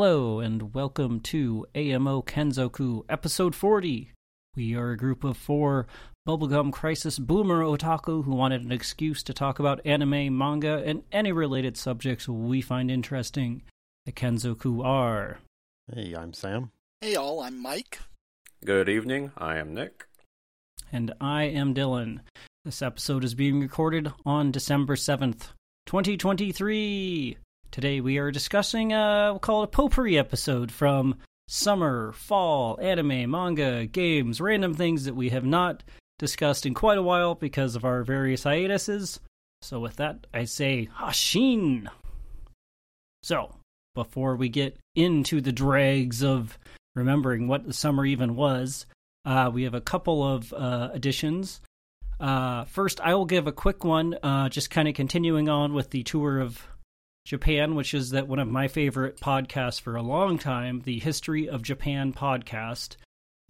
[0.00, 4.12] Hello, and welcome to AMO Kenzoku, episode 40.
[4.54, 5.88] We are a group of four
[6.24, 11.32] bubblegum crisis boomer otaku who wanted an excuse to talk about anime, manga, and any
[11.32, 13.62] related subjects we find interesting.
[14.06, 15.40] The Kenzoku are.
[15.92, 16.70] Hey, I'm Sam.
[17.00, 17.98] Hey, all, I'm Mike.
[18.64, 19.32] Good evening.
[19.36, 20.06] I am Nick.
[20.92, 22.20] And I am Dylan.
[22.64, 25.48] This episode is being recorded on December 7th,
[25.86, 27.38] 2023.
[27.70, 31.16] Today we are discussing, uh, we'll call it a potpourri episode from
[31.48, 35.84] summer, fall, anime, manga, games, random things that we have not
[36.18, 39.20] discussed in quite a while because of our various hiatuses.
[39.60, 41.88] So with that, I say Hashin.
[43.22, 43.54] So,
[43.94, 46.58] before we get into the dregs of
[46.96, 48.86] remembering what the summer even was,
[49.26, 51.60] uh, we have a couple of uh, additions.
[52.18, 55.90] Uh, first, I will give a quick one, uh, just kind of continuing on with
[55.90, 56.66] the tour of
[57.28, 61.46] Japan, which is that one of my favorite podcasts for a long time, the History
[61.46, 62.96] of Japan podcast.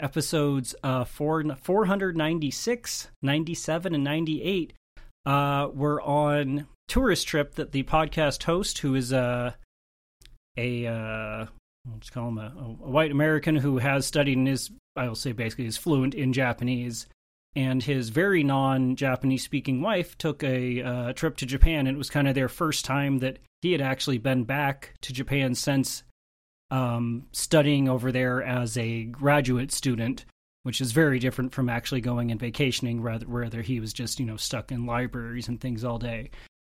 [0.00, 4.72] Episodes uh, four, 496, 97, and 98
[5.26, 9.56] uh, were on tourist trip that the podcast host, who is a
[10.56, 11.46] a uh,
[11.92, 15.30] let's call him a, a white American who has studied and is I will say
[15.30, 17.06] basically is fluent in Japanese,
[17.54, 22.10] and his very non-Japanese speaking wife took a uh, trip to Japan, and it was
[22.10, 26.02] kind of their first time that he had actually been back to Japan since
[26.70, 30.24] um, studying over there as a graduate student,
[30.62, 34.26] which is very different from actually going and vacationing, rather whether he was just you
[34.26, 36.30] know stuck in libraries and things all day.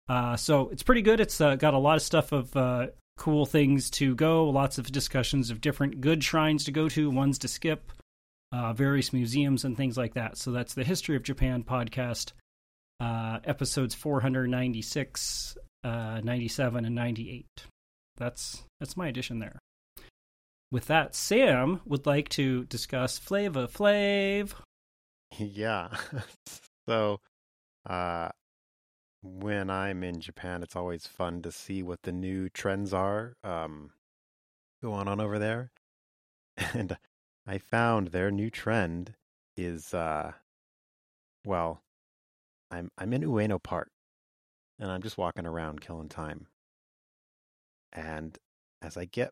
[0.07, 1.19] Uh, so it's pretty good.
[1.19, 4.91] It's uh, got a lot of stuff of uh, cool things to go, lots of
[4.91, 7.91] discussions of different good shrines to go to, ones to skip,
[8.51, 10.37] uh, various museums and things like that.
[10.37, 12.33] So that's the History of Japan podcast,
[12.99, 17.65] uh, episodes 496, uh, 97, and 98.
[18.17, 19.59] That's that's my addition there.
[20.71, 24.53] With that, Sam would like to discuss Flava Flav.
[25.37, 25.89] Yeah.
[26.87, 27.19] so,
[27.89, 28.29] uh,
[29.21, 33.91] when I'm in Japan, it's always fun to see what the new trends are um,
[34.81, 35.71] going on over there.
[36.73, 36.97] And
[37.45, 39.15] I found their new trend
[39.57, 40.33] is, uh,
[41.43, 41.81] well,
[42.71, 43.89] I'm I'm in Ueno Park,
[44.79, 46.47] and I'm just walking around killing time.
[47.93, 48.37] And
[48.81, 49.31] as I get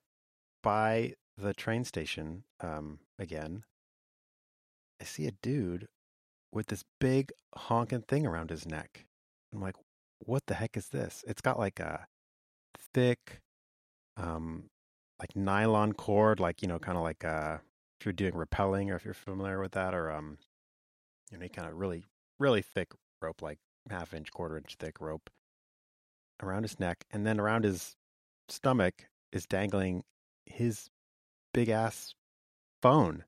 [0.61, 3.63] by the train station um, again,
[5.01, 5.87] I see a dude
[6.51, 9.05] with this big honking thing around his neck.
[9.53, 9.75] I'm like,
[10.19, 11.23] what the heck is this?
[11.27, 12.07] It's got like a
[12.93, 13.41] thick,
[14.15, 14.65] um,
[15.19, 17.57] like nylon cord, like you know, kind of like uh,
[17.99, 20.37] if you're doing rappelling or if you're familiar with that, or um,
[21.31, 22.05] you kind of really,
[22.39, 25.29] really thick rope, like half inch, quarter inch thick rope
[26.41, 27.95] around his neck, and then around his
[28.49, 30.03] stomach is dangling
[30.45, 30.89] his
[31.53, 32.13] big ass
[32.81, 33.23] phone.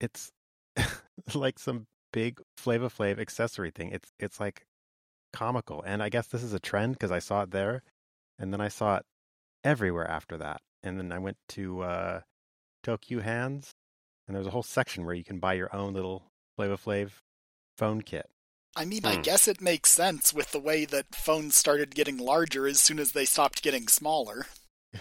[0.00, 0.30] It's
[1.34, 3.90] like some big Flava Flav accessory thing.
[3.92, 4.66] It's it's like
[5.32, 7.82] comical, and I guess this is a trend because I saw it there,
[8.38, 9.06] and then I saw it
[9.64, 10.60] everywhere after that.
[10.82, 12.20] And then I went to uh,
[12.84, 13.70] Tokyo Hands,
[14.26, 17.10] and there's a whole section where you can buy your own little Flava Flav
[17.76, 18.28] phone kit.
[18.76, 19.08] I mean, Hmm.
[19.08, 22.98] I guess it makes sense with the way that phones started getting larger as soon
[22.98, 24.46] as they stopped getting smaller.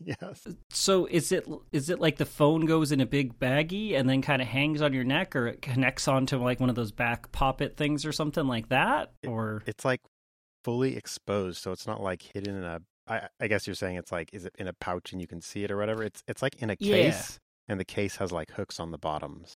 [0.00, 0.46] Yes.
[0.70, 4.22] So is it is it like the phone goes in a big baggie and then
[4.22, 7.32] kind of hangs on your neck, or it connects onto like one of those back
[7.32, 9.10] poppet things or something like that?
[9.24, 10.00] It- Or It's like
[10.64, 12.78] fully exposed, so it's not like hidden in a.
[13.08, 15.40] I, I guess you're saying it's like, is it in a pouch and you can
[15.40, 16.04] see it or whatever?
[16.04, 16.94] It's it's like in a Yeah.
[17.10, 19.54] case, and the case has like hooks on the bottoms.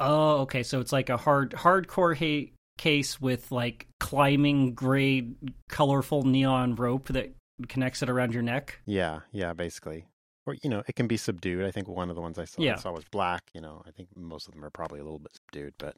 [0.00, 5.36] oh, okay, so it's like a hard hardcore ha- case with like climbing grade
[5.68, 7.32] colorful neon rope that
[7.68, 8.80] connects it around your neck.
[8.86, 10.06] Yeah, yeah, basically.
[10.46, 11.64] Or you know, it can be subdued.
[11.64, 12.72] I think one of the ones I saw, Yeah.
[12.72, 13.42] I saw was black.
[13.54, 15.94] You know, I think most of them are probably a little bit subdued, but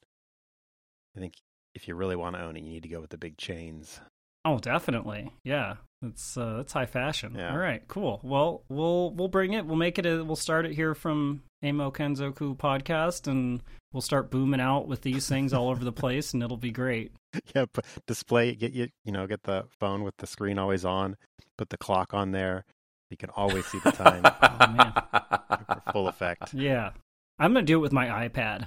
[1.16, 1.34] I think
[1.74, 4.00] if you really want to own it, you need to go with the big chains.
[4.44, 5.32] Oh, definitely.
[5.44, 5.76] Yeah.
[6.02, 7.34] That's uh that's high fashion.
[7.34, 7.50] Yeah.
[7.52, 8.20] All right, cool.
[8.22, 9.64] Well, we'll we'll bring it.
[9.64, 13.62] We'll make it a we'll start it here from Amo Kenzoku podcast and
[13.92, 17.12] we'll start booming out with these things all over the place and it'll be great.
[17.54, 21.16] yeah, but display get you you know get the phone with the screen always on,
[21.56, 22.66] put the clock on there.
[23.10, 26.52] You can always see the time Oh, full effect.
[26.52, 26.90] Yeah.
[27.38, 28.66] I'm going to do it with my iPad.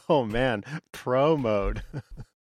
[0.08, 1.82] oh man, pro mode.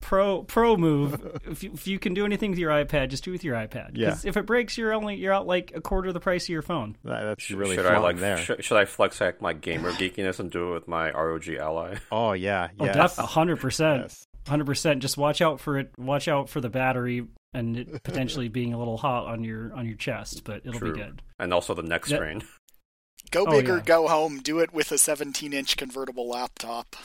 [0.04, 1.40] Pro pro move.
[1.50, 3.56] if you, if you can do anything with your iPad, just do it with your
[3.56, 3.92] iPad.
[3.94, 4.18] Yeah.
[4.24, 6.62] if it breaks, you're only you're out like a quarter of the price of your
[6.62, 6.98] phone.
[7.04, 8.38] That- That's should really should I flaunting like there.
[8.38, 11.96] should, should I flex like my gamer geekiness and do it with my ROG Ally?
[12.12, 13.16] Oh yeah, Oh, yes.
[13.16, 14.02] def- 100%.
[14.02, 14.26] yes.
[14.46, 15.02] Hundred percent.
[15.02, 15.92] Just watch out for it.
[15.98, 19.88] Watch out for the battery and it potentially being a little hot on your on
[19.88, 20.92] your chest, but it'll True.
[20.94, 21.22] be good.
[21.40, 22.44] And also the neck That- strain.
[23.32, 23.84] Go Oh, big or yeah.
[23.84, 24.42] go home.
[24.42, 26.96] Do it with a 17 inch convertible laptop.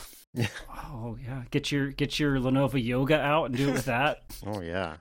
[0.69, 4.23] Oh yeah, get your get your Lenovo Yoga out and do it with that.
[4.45, 4.97] Oh yeah.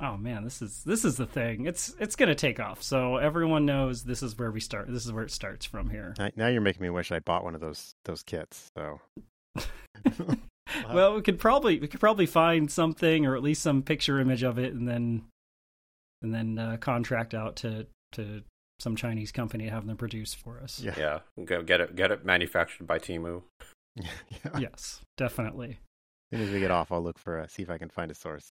[0.00, 1.66] oh man, this is this is the thing.
[1.66, 2.82] It's it's gonna take off.
[2.82, 4.86] So everyone knows this is where we start.
[4.88, 6.14] This is where it starts from here.
[6.18, 8.70] Now- Now you're making me wish I bought one of those those kits.
[8.76, 9.00] So
[10.92, 14.42] Well, we could probably we could probably find something or at least some picture image
[14.42, 15.24] of it, and then
[16.22, 18.42] and then uh, contract out to to
[18.80, 20.80] some Chinese company to have them produce for us.
[20.80, 20.94] yeah.
[20.98, 23.42] Yeah, go get it get it manufactured by Temu.
[23.96, 24.58] yeah.
[24.58, 25.78] Yes, definitely.
[26.32, 28.10] As soon as we get off, I'll look for a, see if I can find
[28.10, 28.52] a source.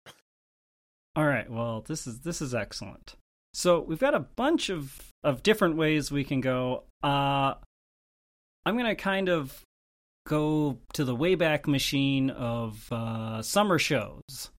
[1.14, 1.50] All right.
[1.50, 3.16] Well, this is this is excellent.
[3.54, 6.84] So we've got a bunch of of different ways we can go.
[7.02, 7.54] Uh,
[8.64, 9.62] I'm gonna kind of
[10.26, 14.50] go to the wayback machine of uh, summer shows,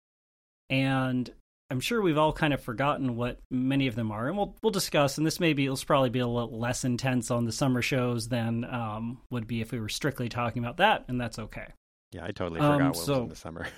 [0.68, 1.30] and
[1.70, 4.70] I'm sure we've all kind of forgotten what many of them are, and we'll we'll
[4.72, 5.18] discuss.
[5.18, 8.64] And this maybe it'll probably be a little less intense on the summer shows than
[8.64, 11.66] um, would be if we were strictly talking about that, and that's okay.
[12.12, 13.66] Yeah, I totally Um, forgot what was so- in the summer.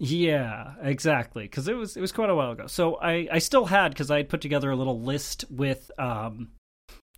[0.00, 1.44] Yeah, exactly.
[1.44, 2.66] Because it was it was quite a while ago.
[2.66, 6.48] So I I still had because I had put together a little list with um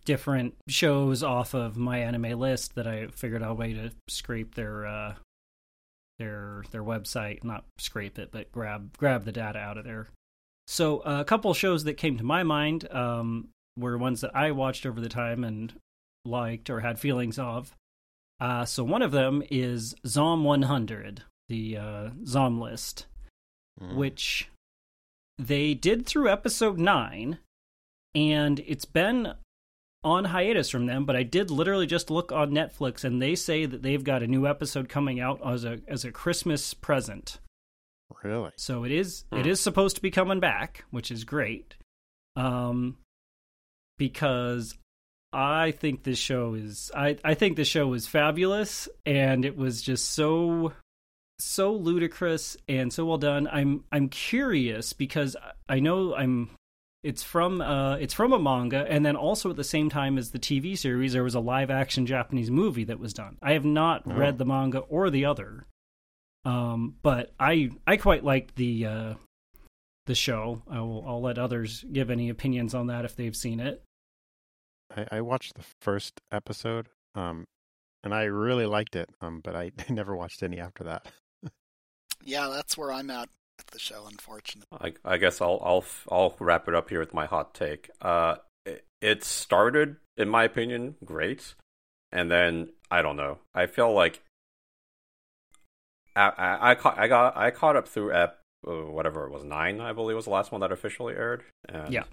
[0.05, 4.53] different shows off of my anime list that I figured out a way to scrape
[4.53, 5.15] their uh
[6.19, 10.07] their their website, not scrape it, but grab grab the data out of there.
[10.67, 14.51] So uh, a couple shows that came to my mind um were ones that I
[14.51, 15.73] watched over the time and
[16.25, 17.75] liked or had feelings of.
[18.39, 23.05] Uh, so one of them is Zom 100, the uh, Zom list,
[23.81, 23.95] Mm.
[23.95, 24.49] which
[25.37, 27.37] they did through episode 9,
[28.15, 29.33] and it's been
[30.03, 33.65] on hiatus from them, but I did literally just look on Netflix and they say
[33.65, 37.39] that they've got a new episode coming out as a as a Christmas present.
[38.23, 38.51] Really?
[38.55, 39.39] So it is Hmm.
[39.39, 41.75] it is supposed to be coming back, which is great.
[42.35, 42.97] Um
[43.97, 44.75] because
[45.33, 49.81] I think this show is I I think this show was fabulous and it was
[49.81, 50.73] just so
[51.39, 53.47] so ludicrous and so well done.
[53.51, 55.35] I'm I'm curious because
[55.67, 56.49] I know I'm
[57.03, 60.31] it's from uh it's from a manga and then also at the same time as
[60.31, 63.37] the TV series there was a live action Japanese movie that was done.
[63.41, 64.13] I have not Oh.
[64.13, 65.65] read the manga or the other.
[66.45, 69.13] Um but I I quite liked the uh
[70.07, 70.61] the show.
[70.69, 73.83] I will I'll let others give any opinions on that if they've seen it.
[74.95, 77.43] I, I watched the first episode, um,
[78.05, 79.09] and I really liked it.
[79.19, 81.05] Um, but I never watched any after that.
[82.23, 84.95] Yeah, that's where I'm at with the show, unfortunately.
[85.03, 87.89] I, I guess I'll I'll I'll wrap it up here with my hot take.
[88.01, 91.55] Uh, it, it started, in my opinion, great,
[92.11, 93.39] and then I don't know.
[93.53, 94.21] I feel like
[96.15, 99.43] I I, I caught I got I caught up through ep uh, whatever it was
[99.43, 101.43] nine, I believe was the last one that officially aired.
[101.69, 102.03] And Yeah.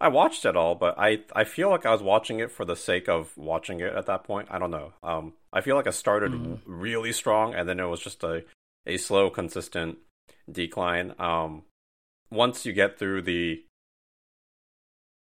[0.00, 2.76] I watched it all, but I I feel like I was watching it for the
[2.76, 4.48] sake of watching it at that point.
[4.50, 4.92] I don't know.
[5.02, 6.60] Um, I feel like I started Mhm.
[6.66, 8.44] really strong, and then it was just a
[8.86, 9.98] a slow, consistent
[10.50, 11.14] decline.
[11.18, 11.62] Um,
[12.30, 13.64] once you get through the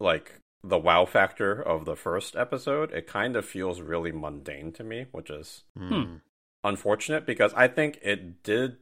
[0.01, 4.85] like the wow factor of the first episode, it kind of feels really mundane to
[4.85, 6.21] me, which is Mm.
[6.63, 8.79] unfortunate because I think it did.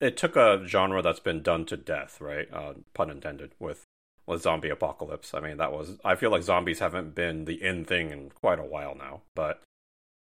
[0.00, 2.48] It took a genre that's been done to death, right?
[2.52, 3.52] Uh, pun intended.
[3.58, 3.84] With
[4.26, 5.34] with zombie apocalypse.
[5.34, 5.98] I mean, that was.
[6.04, 9.62] I feel like zombies haven't been the in thing in quite a while now, but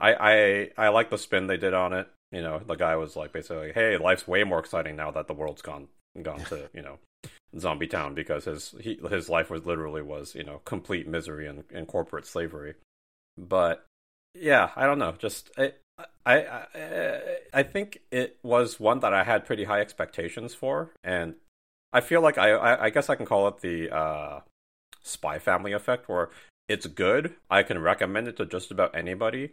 [0.00, 2.08] I I I like the spin they did on it.
[2.32, 5.34] You know, the guy was like basically, "Hey, life's way more exciting now that the
[5.34, 5.88] world's gone
[6.22, 6.98] gone to you know
[7.58, 11.64] zombie town because his he, his life was literally was you know complete misery and,
[11.72, 12.74] and corporate slavery."
[13.38, 13.84] But
[14.34, 15.14] yeah, I don't know.
[15.18, 15.72] Just I,
[16.24, 16.36] I
[16.74, 17.20] I
[17.54, 21.34] I think it was one that I had pretty high expectations for, and
[21.92, 24.40] I feel like I I, I guess I can call it the uh,
[25.02, 26.30] Spy Family effect, where
[26.68, 27.34] it's good.
[27.48, 29.52] I can recommend it to just about anybody.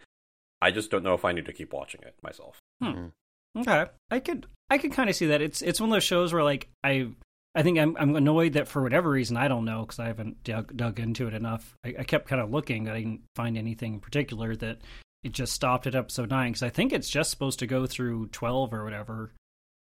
[0.61, 2.59] I just don't know if I need to keep watching it myself.
[2.83, 3.11] Mm.
[3.59, 5.41] Okay, I could I could kind of see that.
[5.41, 7.09] It's it's one of those shows where like I
[7.55, 10.43] I think I'm I'm annoyed that for whatever reason I don't know because I haven't
[10.43, 11.75] dug, dug into it enough.
[11.85, 12.89] I, I kept kind of looking.
[12.89, 14.79] I didn't find anything in particular that
[15.23, 18.27] it just stopped at episode nine because I think it's just supposed to go through
[18.27, 19.31] twelve or whatever.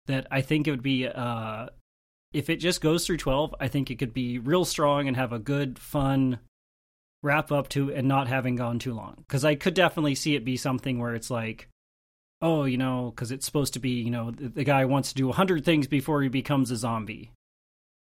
[0.05, 1.67] That I think it would be uh
[2.33, 5.33] if it just goes through twelve, I think it could be real strong and have
[5.33, 6.39] a good fun
[7.23, 10.45] wrap up to and not having gone too long because I could definitely see it
[10.45, 11.67] be something where it's like
[12.41, 15.15] oh, you know, because it's supposed to be, you know, the, the guy wants to
[15.15, 17.31] do a hundred things before he becomes a zombie.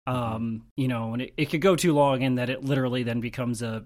[0.07, 3.21] Um, you know, and it, it could go too long in that it literally then
[3.21, 3.85] becomes a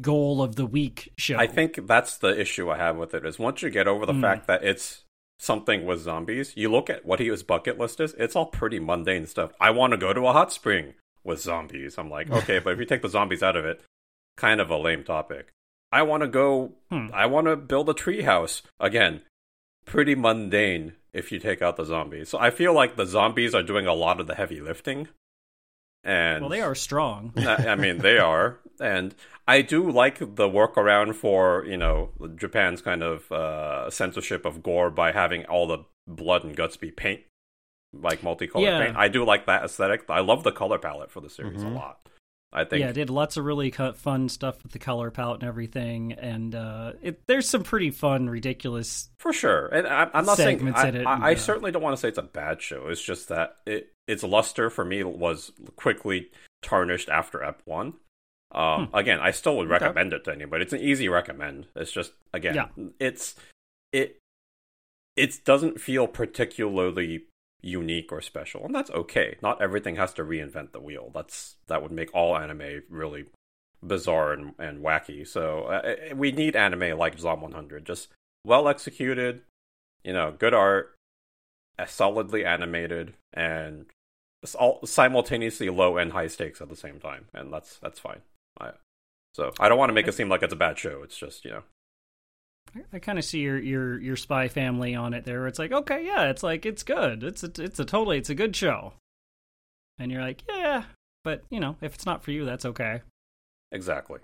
[0.00, 1.36] goal of the week show.
[1.36, 4.12] I think that's the issue I have with it is once you get over the
[4.12, 4.20] Mm.
[4.20, 5.02] fact that it's
[5.38, 9.26] something with zombies, you look at what his bucket list is, it's all pretty mundane
[9.26, 9.52] stuff.
[9.60, 10.94] I want to go to a hot spring
[11.24, 11.98] with zombies.
[11.98, 13.82] I'm like, okay, but if you take the zombies out of it,
[14.36, 15.48] kind of a lame topic.
[15.92, 17.08] I want to go, Hmm.
[17.12, 18.62] I want to build a treehouse.
[18.80, 19.22] Again,
[19.84, 22.30] pretty mundane if you take out the zombies.
[22.30, 25.08] So I feel like the zombies are doing a lot of the heavy lifting.
[26.04, 27.32] And Well, they are strong.
[27.36, 29.14] I mean, they are, and
[29.46, 34.90] I do like the workaround for you know Japan's kind of uh, censorship of gore
[34.90, 37.20] by having all the blood and guts be paint,
[37.92, 38.84] like multicolored Yeah.
[38.84, 38.96] paint.
[38.96, 40.04] I do like that aesthetic.
[40.08, 41.70] I love the color palette for the series Mhm.
[41.72, 42.08] a lot.
[42.52, 45.48] I think Yeah, it did lots of really fun stuff with the color palette and
[45.48, 49.08] everything, and uh, it, there's some pretty fun, ridiculous.
[49.18, 51.96] For sure, and I, I'm not saying I, it I, I uh, certainly don't want
[51.96, 52.88] to say it's a bad show.
[52.88, 56.30] It's just that it its luster for me was quickly
[56.60, 57.94] tarnished after Ep One.
[58.54, 59.72] Um, Again, I still would Hmm.
[59.74, 59.84] Okay.
[59.86, 60.64] recommend it to anybody.
[60.64, 61.68] It's an easy recommend.
[61.74, 62.66] It's just again, Yeah.
[63.00, 63.34] it's
[63.92, 64.18] it
[65.16, 67.24] it doesn't feel particularly
[67.62, 69.36] unique or special, and that's okay.
[69.40, 71.10] Not everything has to reinvent the wheel.
[71.14, 73.26] That's that would make all anime really
[73.82, 75.26] bizarre and, and wacky.
[75.26, 78.08] So uh, uh, we need anime like Zom 100, just
[78.44, 79.42] well executed,
[80.04, 80.94] you know, good art,
[81.78, 83.86] uh, solidly animated, and
[84.58, 88.22] all simultaneously low and high stakes at the same time, and that's that's fine.
[88.60, 88.72] I,
[89.34, 91.02] so I don't want to make it seem like it's a bad show.
[91.02, 91.62] It's just you know,
[92.74, 95.40] I, I kind of see your your your Spy Family on it there.
[95.40, 97.22] Where it's like, okay, yeah, it's like it's good.
[97.22, 98.94] It's a, it's a totally it's a good show,
[99.98, 100.84] and you're like, yeah,
[101.24, 103.02] but you know, if it's not for you, that's okay.
[103.70, 104.20] exactly.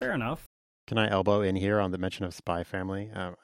[0.00, 0.44] Fair enough.
[0.86, 3.10] Can I elbow in here on the mention of Spy Family?
[3.12, 3.34] Um,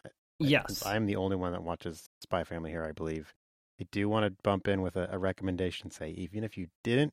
[0.40, 0.64] Yes.
[0.68, 3.32] since I'm the only one that watches Spy Family here, I believe.
[3.80, 5.90] I do want to bump in with a, a recommendation.
[5.90, 7.12] Say, even if you didn't,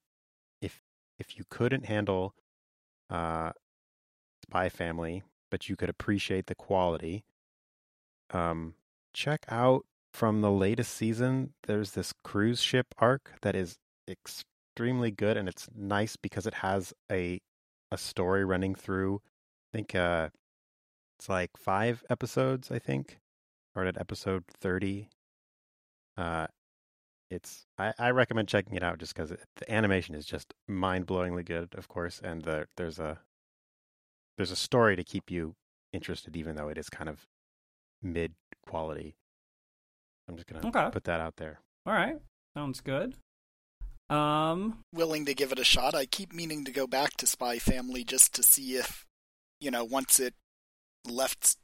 [0.61, 0.79] if
[1.19, 2.33] if you couldn't handle
[3.09, 3.51] uh,
[4.43, 7.23] Spy Family, but you could appreciate the quality,
[8.31, 8.73] um,
[9.13, 11.53] check out from the latest season.
[11.67, 13.77] There's this cruise ship arc that is
[14.09, 17.39] extremely good, and it's nice because it has a
[17.91, 19.21] a story running through.
[19.73, 20.29] I think uh,
[21.19, 22.71] it's like five episodes.
[22.71, 23.19] I think,
[23.75, 25.09] or at episode thirty.
[26.17, 26.47] Uh,
[27.29, 31.45] it's I, I recommend checking it out just because the animation is just mind blowingly
[31.45, 33.19] good, of course, and the, there's a
[34.41, 35.53] there's a story to keep you
[35.93, 37.27] interested, even though it is kind of
[38.01, 38.33] mid
[38.67, 39.13] quality.
[40.27, 40.89] I'm just gonna Okay.
[40.91, 41.59] put that out there.
[41.85, 42.15] All right.
[42.57, 43.13] Sounds good.
[44.09, 44.83] Um.
[44.91, 45.93] willing to give it a shot.
[45.93, 49.05] I keep meaning to go back to Spy Family just to see if,
[49.59, 50.33] you know, once it
[51.05, 51.55] left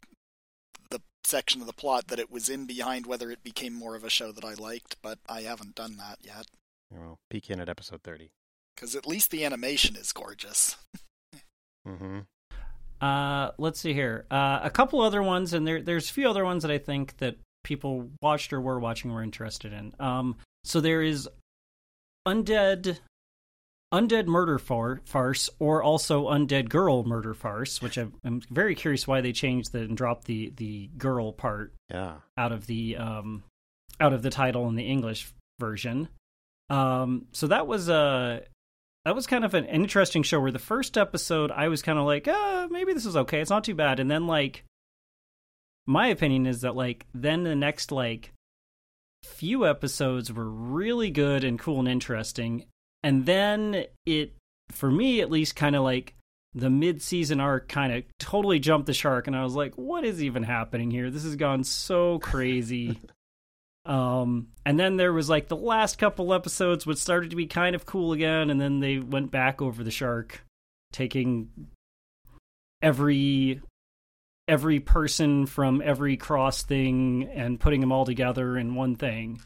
[0.91, 4.03] the section of the plot that it was in behind, whether it became more of
[4.03, 6.45] a show that I liked, but I haven't done that yet.
[6.91, 8.29] You know, peek in at episode thirty.
[8.75, 10.77] Because at least the animation is gorgeous.
[11.87, 12.19] Mm-hmm.
[13.01, 14.25] Uh, let's see here.
[14.31, 17.17] Uh, a couple other ones, and there there's a few other ones that I think
[17.17, 19.93] that people watched or were watching were interested in.
[19.99, 21.27] Um, so there is
[22.27, 22.99] undead,
[23.93, 29.07] undead murder far- farce, or also undead girl murder farce, which I'm, I'm very curious
[29.07, 32.15] why they changed the and dropped the the girl part Yeah.
[32.37, 33.43] out of the um
[33.99, 36.09] out of the title in the English version.
[36.69, 38.43] Um so that was a
[39.07, 42.03] that was kind of an interesting show where the first episode I was kind of
[42.03, 43.39] like, uh, maybe this is okay.
[43.39, 44.01] It's not too bad.
[44.01, 44.65] And then like
[45.85, 48.33] my opinion is that like then the next like
[49.23, 52.65] few episodes were really good and cool and interesting.
[53.01, 54.35] And then it
[54.71, 56.13] for me at least kind of like
[56.53, 60.21] the mid-season arc kind of totally jumped the shark and I was like, what is
[60.21, 61.09] even happening here?
[61.09, 62.99] This has gone so crazy.
[63.87, 67.75] um and then there was like the last couple episodes which started to be kind
[67.75, 70.41] of cool again and then they went back over the shark
[70.91, 71.49] taking
[72.81, 73.61] every
[74.47, 79.41] every person from every cross thing and putting them all together in one thing.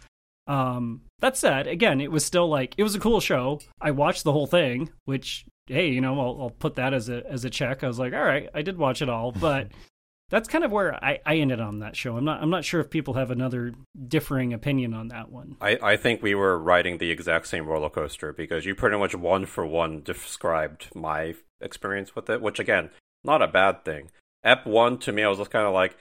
[0.48, 3.60] Um, that said, again, it was still like it was a cool show.
[3.80, 7.26] I watched the whole thing, which hey, you know, I'll, I'll put that as a
[7.28, 7.84] as a check.
[7.84, 9.70] I was like, all right, I did watch it all, but
[10.32, 12.18] that's kind of where I, I ended on that show.
[12.18, 13.74] I'm not I'm not sure if people have another
[14.08, 15.58] differing opinion on that one.
[15.62, 19.14] I, I think we were riding the exact same roller coaster because you pretty much
[19.14, 22.90] one for one described my experience with it, which again,
[23.24, 24.10] not a bad thing.
[24.44, 25.98] Ep one to me, I was just kind of like,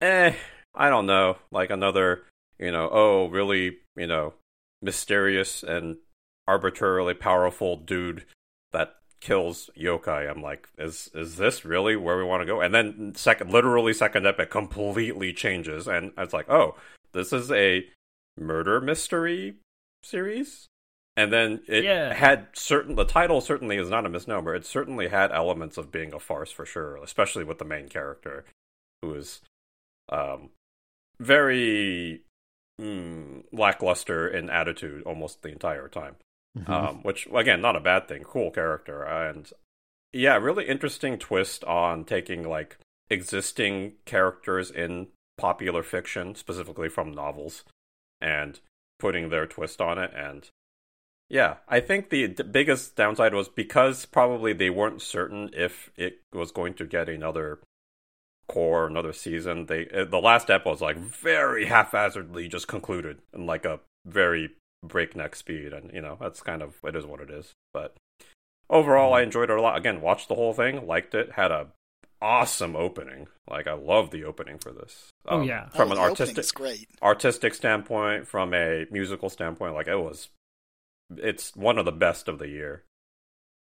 [0.00, 0.34] eh,
[0.74, 2.22] I don't know, like another,
[2.58, 4.34] you know, oh, really, you know,
[4.82, 5.96] mysterious and
[6.46, 8.24] arbitrarily powerful dude
[8.72, 10.28] that kills yokai.
[10.30, 12.60] I'm like, is is this really where we want to go?
[12.60, 16.76] And then second, literally second ep, it completely changes, and it's like, oh,
[17.12, 17.86] this is a
[18.38, 19.56] murder mystery
[20.02, 20.66] series.
[21.16, 22.14] And then it Yeah.
[22.14, 22.94] had certain.
[22.94, 24.54] The title certainly is not a misnomer.
[24.54, 28.44] It certainly had elements of being a farce for sure, especially with the main character,
[29.02, 29.40] who is,
[30.08, 30.50] um,
[31.18, 32.22] very
[32.80, 36.16] mm, lackluster in attitude almost the entire time.
[36.58, 36.68] Mhm.
[36.68, 38.22] um, which again not a bad thing.
[38.24, 39.02] Cool character.
[39.04, 39.50] And
[40.12, 42.78] yeah really interesting twist on taking like
[43.08, 47.64] existing characters in popular fiction specifically from novels
[48.20, 48.60] and
[48.98, 50.10] putting their twist on it.
[50.14, 50.48] And
[51.28, 56.18] yeah i think the, the biggest downside was because probably they weren't certain if it
[56.32, 57.60] was going to get another
[58.48, 63.46] core another season they uh, the last ep was like very haphazardly just concluded in
[63.46, 64.50] like a very
[64.82, 67.52] breakneck speed and you know that's kind of it is what it is.
[67.72, 67.96] But
[68.68, 69.76] overall i enjoyed it a lot.
[69.78, 71.68] Again watched the whole thing liked it had a
[72.22, 73.28] awesome opening.
[73.48, 75.08] Like i love the opening for this.
[75.26, 75.68] Oh, Um, yeah.
[75.68, 76.88] from Oh, an the artistic great.
[77.02, 80.28] artistic standpoint from a musical standpoint like it was
[81.16, 82.84] it's one of the best of the year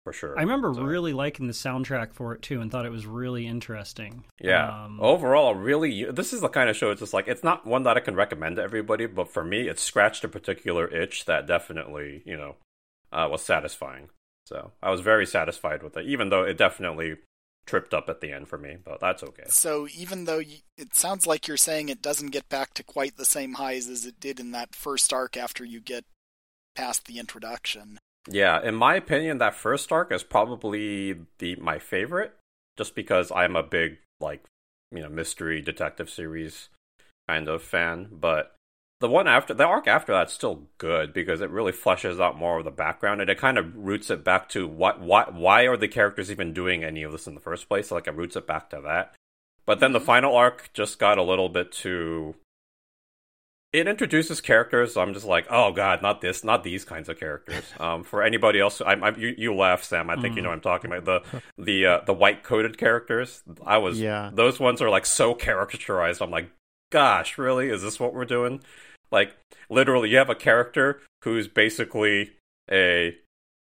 [0.04, 2.92] for sure I remember So, really liking the soundtrack for it too, and thought it
[2.92, 4.24] was really interesting.
[4.40, 7.66] yeah Um, overall really this is the kind of show it's just like it's not
[7.66, 11.24] one that i can recommend to everybody but for me it scratched a particular itch
[11.24, 12.56] that definitely you know
[13.12, 14.08] uh, was satisfying
[14.46, 17.16] so i was very satisfied with it even though it definitely
[17.66, 20.94] tripped up at the end for me but that's okay So even though you, it
[20.94, 24.20] sounds like you're saying it doesn't get back to quite the same highs as it
[24.20, 26.04] did in that first arc after you get
[26.76, 27.98] past the introduction.
[28.28, 32.34] Yeah, in my opinion, that first arc is probably the my favorite,
[32.76, 34.44] just because I'm a big like
[34.90, 36.68] you know mystery detective series
[37.28, 38.08] kind of fan.
[38.12, 38.54] But
[39.00, 42.58] the one after the arc after that's still good because it really fleshes out more
[42.58, 45.76] of the background and it kind of roots it back to what why why are
[45.76, 47.90] the characters even doing any of this in the first place?
[47.90, 49.14] Like it roots it back to that.
[49.66, 50.06] But then the mm-hmm.
[50.06, 52.36] final arc just got a little bit too
[53.74, 54.94] it introduces characters.
[54.94, 57.64] So I'm just like, oh god, not this, not these kinds of characters.
[57.84, 60.08] Um, for anybody else, I'm, I'm you, you laugh, Sam.
[60.08, 61.04] I think you know what I'm talking about.
[61.04, 63.42] The the uh, the white coated characters.
[63.66, 64.30] I was Yeah.
[64.32, 66.22] Those ones are like so caricaturized.
[66.22, 66.50] I'm like,
[66.90, 67.68] gosh, really?
[67.68, 68.62] Is this what we're doing?
[69.10, 69.36] Like
[69.68, 72.32] literally, you have a character who's basically
[72.70, 73.16] a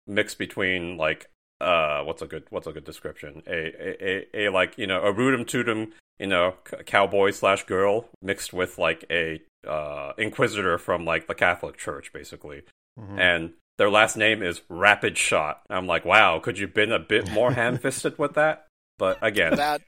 [0.07, 1.29] mix between like
[1.61, 5.01] uh what's a good what's a good description a a, a, a like you know
[5.01, 10.77] a rootum tootum you know c- cowboy slash girl mixed with like a uh inquisitor
[10.77, 12.61] from like the catholic church basically
[12.99, 13.19] Mhm.
[13.19, 17.31] and their last name is rapid shot i'm like wow could you've been a bit
[17.31, 18.67] more ham-fisted with that
[18.97, 19.81] but again That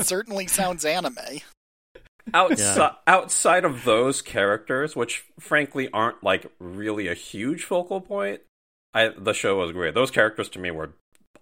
[0.00, 1.16] certainly sounds anime.
[2.34, 2.94] outside Yeah.
[3.06, 8.40] outside of those characters, which frankly aren't like really a huge focal point,
[8.94, 9.94] I the show was great.
[9.94, 10.94] Those characters to me were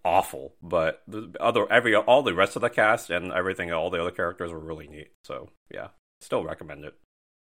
[0.05, 4.01] awful, but the other every all the rest of the cast and everything, all the
[4.01, 5.11] other characters were really neat.
[5.25, 5.89] So yeah,
[6.21, 6.95] still recommend it.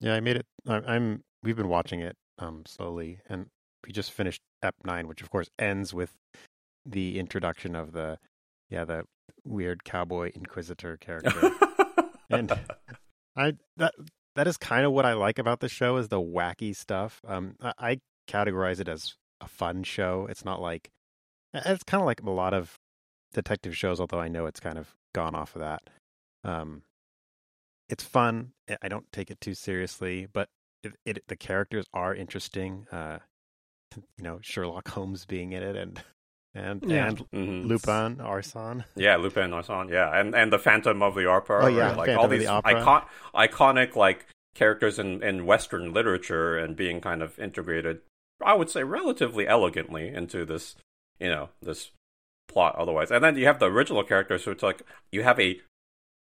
[0.01, 0.45] Yeah, I made it.
[0.67, 1.23] I'm.
[1.43, 3.47] We've been watching it um slowly, and
[3.85, 6.11] we just finished Ep nine, which of course ends with
[6.85, 8.17] the introduction of the
[8.69, 9.03] yeah the
[9.45, 11.51] weird cowboy inquisitor character.
[12.29, 12.51] and
[13.35, 13.93] I that
[14.35, 17.21] that is kind of what I like about the show is the wacky stuff.
[17.27, 20.27] Um, I, I categorize it as a fun show.
[20.29, 20.89] It's not like
[21.53, 22.75] it's kind of like a lot of
[23.33, 25.83] detective shows, although I know it's kind of gone off of that.
[26.43, 26.83] Um,
[27.91, 28.53] it's fun.
[28.69, 30.49] I- I don't take it too seriously, but
[30.83, 32.87] it, it the characters are interesting.
[32.91, 33.19] Uh,
[34.17, 36.01] you know, Sherlock Holmes being in it, and
[36.55, 37.07] and Yeah.
[37.09, 37.65] and Mhm.
[37.67, 38.83] Lupin Arsene.
[38.95, 39.89] Yeah, Lupin Arsene.
[39.89, 41.65] Yeah, and and the Phantom of the Opera.
[41.65, 41.97] Oh, yeah, right?
[41.97, 42.81] like Phantom all of the these Opera.
[42.81, 44.25] icon- iconic like
[44.55, 48.01] characters in in Western literature and being kind of integrated.
[48.43, 50.75] I would say relatively elegantly into this,
[51.19, 51.91] you know, this
[52.47, 52.75] plot.
[52.75, 55.61] Otherwise, and then you have the original characters, who it's like you have a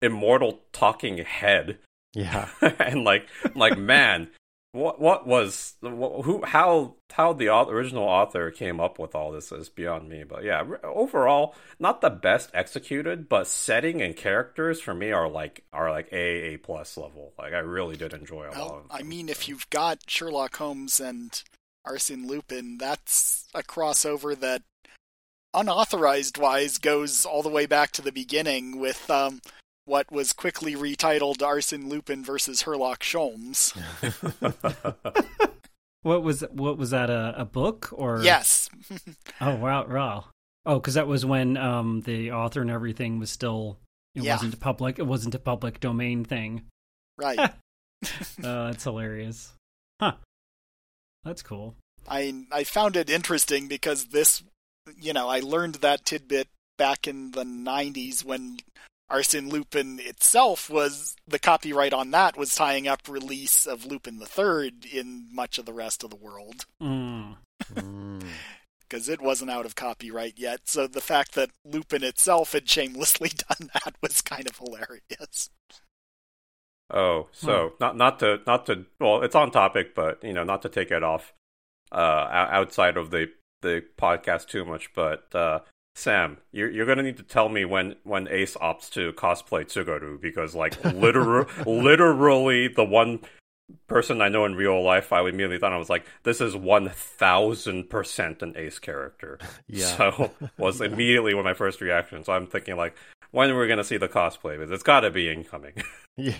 [0.02, 1.78] immortal talking head,
[2.14, 4.28] Yeah, and like like man.
[4.72, 9.50] What what was wh- who how how the original author came up with all this
[9.50, 10.22] is beyond me.
[10.22, 15.64] But yeah, overall, not the best executed, but setting and characters for me are like
[15.72, 17.32] are like a a plus level.
[17.36, 18.56] Like I really did enjoy a lot.
[18.56, 21.42] Well, of I mean, if you've got Sherlock Holmes and
[21.84, 24.62] Arsene Lupin, that's a crossover that,
[25.54, 29.40] unauthorized wise, goes all the way back to the beginning with um,
[29.90, 33.74] what was quickly retitled Arsene Lupin versus Sherlock Holmes.
[36.02, 38.70] What was what was that a, a book or Yes.
[39.40, 40.24] Oh wow, wow.
[40.64, 43.76] Oh, because that was when um the author and everything was still
[44.14, 44.36] it Yeah.
[44.36, 46.62] wasn't a public it wasn't a public domain thing.
[47.18, 47.38] right.
[47.38, 47.48] Uh,
[48.38, 49.52] that's hilarious.
[50.00, 50.14] Huh.
[51.22, 51.76] That's cool.
[52.08, 54.42] I I found it interesting because this,
[54.98, 56.48] you know, I learned that tidbit
[56.78, 58.56] back in the 90s when
[59.10, 64.26] Arsene Lupin itself was the copyright on that was tying up release of Lupin the
[64.26, 67.36] Third in much of the rest of the world Mm.
[67.74, 68.24] Mm.
[68.80, 70.60] because it wasn't out of copyright yet.
[70.64, 75.50] So the fact that Lupin itself had shamelessly done that was kind of hilarious.
[76.92, 80.62] Oh, so not not to not to well, it's on topic, but you know, not
[80.62, 81.32] to take it off
[81.92, 81.96] uh
[82.50, 83.28] outside of the
[83.62, 84.92] the podcast too much.
[84.92, 85.60] But uh
[85.94, 90.20] Sam, you're you're gonna need to tell me when when Ace opts to cosplay Tsugaru
[90.20, 93.20] because like literal literally the one
[93.86, 96.88] person I know in real life, I immediately thought I was like, this is one
[96.88, 99.38] thousand percent an Ace character.
[99.68, 99.96] Yeah.
[99.96, 102.24] So was immediately one of my first reaction.
[102.24, 102.96] So I'm thinking like,
[103.30, 104.58] when are we gonna see the cosplay?
[104.58, 105.74] Because it's got to be incoming.
[106.16, 106.34] Yeah.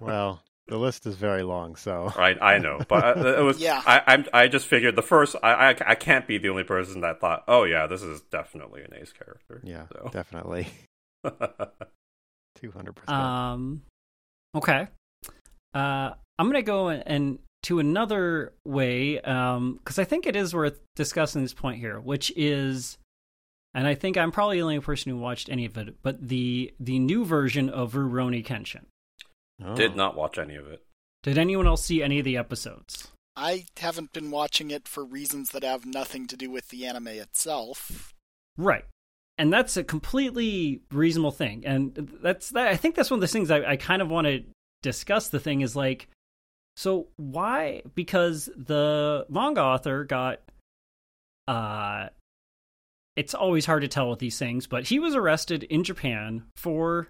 [0.00, 2.36] Well, the list is very long, so right?
[2.40, 3.58] I know, but uh, it was.
[3.68, 3.82] Yeah.
[3.86, 5.36] I I'm, I just figured the first.
[5.42, 8.82] I, I I can't be the only person that thought, oh yeah, this is definitely
[8.82, 9.60] an Ace character.
[9.64, 10.10] yeah, So.
[10.12, 10.68] definitely
[11.24, 13.18] two hundred percent.
[13.18, 13.82] Um,
[14.54, 14.88] okay.
[15.74, 20.54] Uh, I'm gonna go and, and to another way, um, because I think it is
[20.54, 22.98] worth discussing this point here, which is,
[23.74, 26.72] and I think I'm probably the only person who watched any of it, but the
[26.78, 28.84] the new version of Rurouni Kenshin.
[29.64, 29.74] Oh.
[29.74, 30.84] Did not watch any of it.
[31.22, 33.08] Did anyone else see any of the episodes?
[33.36, 37.08] I haven't been watching it for reasons that have nothing to do with the anime
[37.08, 38.12] itself.
[38.56, 38.84] Right.
[39.36, 41.64] And that's a completely reasonable thing.
[41.64, 44.26] And that's that I think that's one of the things I, I kind of want
[44.26, 44.42] to
[44.82, 46.08] discuss the thing is like
[46.76, 50.40] so why because the manga author got
[51.46, 52.08] uh
[53.16, 57.08] it's always hard to tell with these things, but he was arrested in Japan for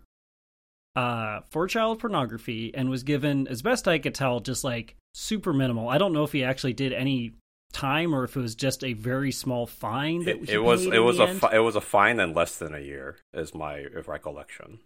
[0.98, 5.52] uh for child pornography and was given as best I could tell just like super
[5.52, 5.88] minimal.
[5.88, 7.32] I don't know if he actually did any
[7.72, 11.02] time or if it was just a very small fine that It, it was it
[11.08, 14.78] was a fi- it was a fine in less than a year is my recollection.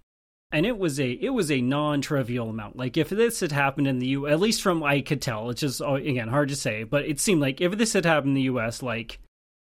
[0.50, 4.00] and it was a it was a non-trivial amount like if this had happened in
[4.00, 6.82] the u at least from i could tell it's just oh, again hard to say
[6.82, 9.20] but it seemed like if this had happened in the us like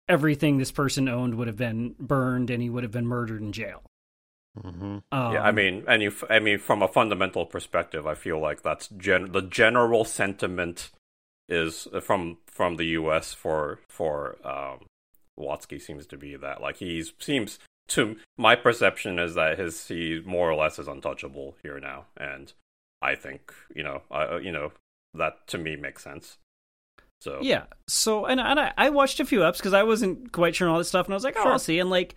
[0.09, 3.53] everything this person owned would have been burned and he would have been murdered in
[3.53, 3.81] jail
[4.63, 8.39] hmm um, yeah, I mean, and you, I mean, from a fundamental perspective, I feel
[8.39, 10.91] like that's gen- the general sentiment
[11.49, 13.33] is uh, from from the U.S.
[13.35, 14.87] for for um,
[15.39, 20.23] Watsuki seems to be that like he's seems to my perception is that his he
[20.27, 22.53] more or less is untouchable here now, and
[23.01, 24.73] I think you know, I, you know
[25.15, 26.39] that to me makes sense.
[27.21, 30.55] So yeah so and, and I, I watched a few ups because i wasn't quite
[30.55, 31.53] sure on all this stuff and i was like oh Sure.
[31.53, 32.15] i'll see and like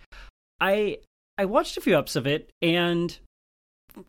[0.60, 1.00] i
[1.42, 3.18] i watched a few ups of it and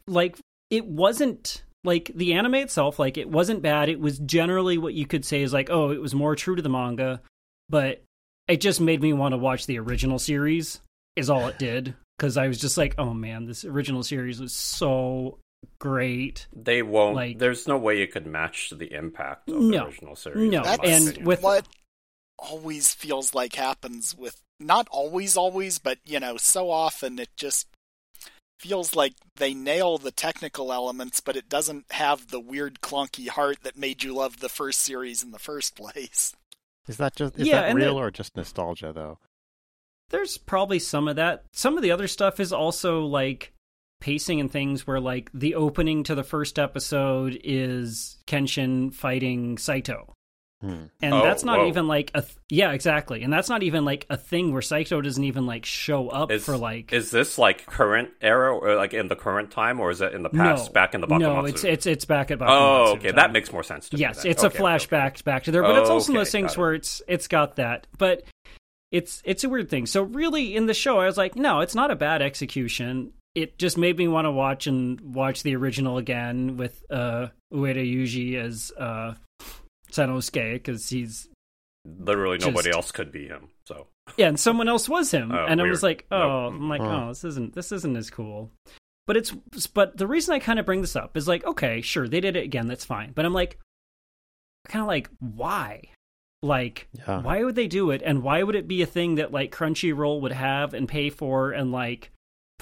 [0.07, 0.37] like
[0.71, 5.07] it wasn't like the anime itself like it wasn't bad it was generally what you
[5.07, 7.21] could say is like oh it was more true to the manga
[7.69, 8.03] but
[8.49, 10.81] it just made me want to watch the original series
[11.17, 14.53] is all it did because i was just like oh man this original series was
[14.53, 15.39] so
[15.79, 17.15] great they won't.
[17.15, 19.79] Like- there's no way you could match the impact of No.
[19.79, 20.51] the original series.
[20.51, 20.59] No.
[20.59, 21.25] in my That's and opinion.
[21.27, 21.69] with- what
[22.39, 27.67] always feels like happens with not always always, but you know, so often it just
[28.61, 33.59] feels like they nail the technical elements, but it doesn't have the weird clunky heart
[33.65, 36.35] that made you love the first series in the first place.
[36.89, 39.19] Is that just is Yeah, that real the- or just nostalgia though?
[40.11, 41.45] there's probably some of that.
[41.55, 43.53] Some of the other stuff is also like
[44.01, 50.13] pacing and things where like the opening to the first episode is Kenshin fighting Saito.
[50.63, 50.85] Hmm.
[51.03, 51.67] And Oh, that's not whoa.
[51.69, 53.25] even like a th- yeah, exactly.
[53.25, 56.45] And that's not even like a thing where Saito doesn't even like show up Is,
[56.45, 60.01] for like is this like current era or like in the current time or is
[60.01, 61.19] it in the past no, back in the Bakumatsu?
[61.21, 62.47] No, it's it's it's back at Bakumatsu.
[62.49, 63.17] Oh, okay, time.
[63.17, 64.03] that makes more sense to me.
[64.03, 64.31] yes, then.
[64.31, 64.87] it's Okay, a okay, okay.
[64.87, 67.57] flashback back to there, but it's also one of those things where it's it's got
[67.57, 67.89] that.
[67.99, 68.23] But
[68.93, 69.87] it's it's a weird thing.
[69.87, 73.13] So really, in the show, I was like, no, it's not a bad execution.
[73.35, 77.83] It just made me want to watch and watch the original again with uh, Ueda
[77.83, 79.15] Yuji as uh,
[79.93, 81.29] Sanosuke because he's
[81.85, 83.49] Literally nobody Just- else could be him.
[83.67, 86.53] So yeah, and someone else was him, Oh, and I was like, oh, Nope.
[86.55, 87.05] I'm like, Huh.
[87.05, 88.53] oh, this isn't this isn't as cool.
[89.09, 89.33] But it's
[89.75, 92.37] but the reason I kind of bring this up is like, okay, sure, they did
[92.37, 93.11] it again, that's fine.
[93.13, 93.59] But I'm like,
[94.69, 95.83] kind of like, why?
[96.41, 97.21] Like, Yeah.
[97.21, 100.21] why would they do it, and why would it be a thing that like Crunchyroll
[100.21, 102.12] would have and pay for and like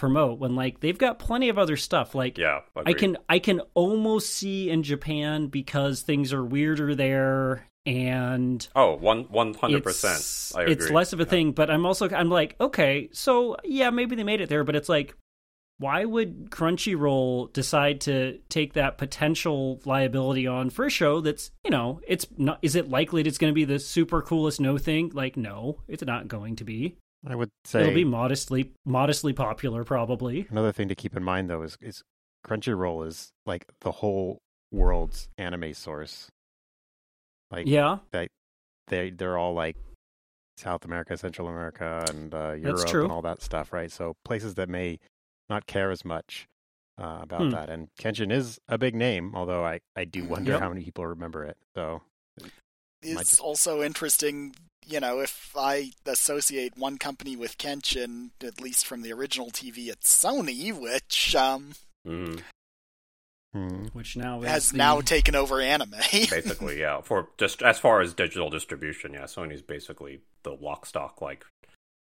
[0.00, 3.60] promote when like they've got plenty of other stuff like yeah, I can I can
[3.74, 9.84] almost see in Japan because things are weirder there and Oh, one one hundred it's,
[9.84, 10.58] percent.
[10.58, 10.72] I agree.
[10.72, 11.28] it's less of a Yeah.
[11.28, 14.74] thing, but I'm also I'm like, okay, so yeah, maybe they made it there, but
[14.74, 15.14] it's like
[15.78, 21.70] why would Crunchyroll decide to take that potential liability on for a show that's, you
[21.70, 24.76] know, it's not is it likely that it's going to be the super coolest no
[24.78, 25.10] thing?
[25.14, 26.96] Like no, it's not going to be.
[27.26, 30.46] I would say It'll be modestly modestly popular probably.
[30.50, 32.02] another thing to keep in mind though is is
[32.46, 34.38] Crunchyroll is like the whole
[34.72, 36.28] world's anime source.
[37.50, 39.76] Like Yeah, they they're all like
[40.56, 43.02] South America, Central America, and uh, Europe true.
[43.04, 43.90] and all that stuff, right?
[43.90, 44.98] So places that may
[45.48, 46.46] not care as much
[46.98, 47.50] uh, about Hmm.
[47.50, 47.70] that.
[47.70, 50.61] And Kenshin is a big name, although I, I do wonder Yep.
[50.61, 51.56] how many people remember it.
[51.74, 52.02] So
[52.40, 52.50] Might
[53.02, 54.54] It's just- also interesting,
[54.86, 59.88] you know, if I associate one company with Kenshin, at least from the original TV,
[59.88, 61.72] it's Sony, which um,
[62.04, 62.36] hmm.
[63.92, 65.90] which now is has the- now taken over anime.
[66.12, 67.00] basically, yeah.
[67.02, 71.44] For just as far as digital distribution, yeah, Sony's basically the lock stock, like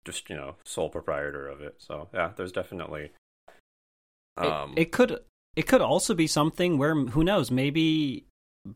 [0.05, 1.77] just you know, sole proprietor of it.
[1.79, 3.11] So yeah, there's definitely.
[4.41, 5.21] It- Um, it, could
[5.57, 8.27] it could also be something where who knows maybe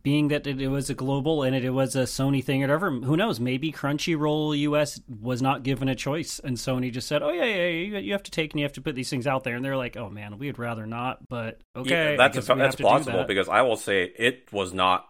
[0.02, 3.16] being that it, was a global and it, was a Sony thing or whatever who
[3.16, 7.44] knows maybe Crunchyroll US was not given a choice and Sony just said oh yeah
[7.44, 9.56] yeah you, you have to take and you have to put these things out there
[9.56, 12.70] and they're like oh man we'd rather not but okay yeah, that's a, that's have
[12.72, 13.28] to do plausible that.
[13.28, 15.08] because I will say it was not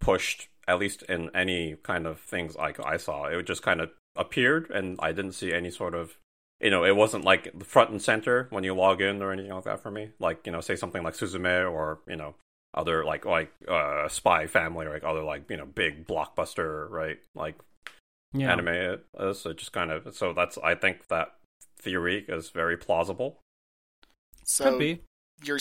[0.00, 3.24] pushed at least in any kind of things like I saw.
[3.24, 6.16] It just kind of appeared, and I didn't see any sort of
[6.60, 9.64] you know, it wasn't like front and center when you log in or anything like
[9.64, 10.10] that for me.
[10.18, 12.34] Like, you know, say something like Suzume or, you know,
[12.74, 17.18] other like like uh Spy Family or like other like, you know, big blockbuster, right?
[17.34, 17.56] Like
[18.32, 18.52] yeah.
[18.52, 19.40] anime it is.
[19.40, 21.34] So just kind of so that's I think that
[21.78, 23.40] theory is very plausible.
[24.44, 25.00] so could be
[25.42, 25.58] your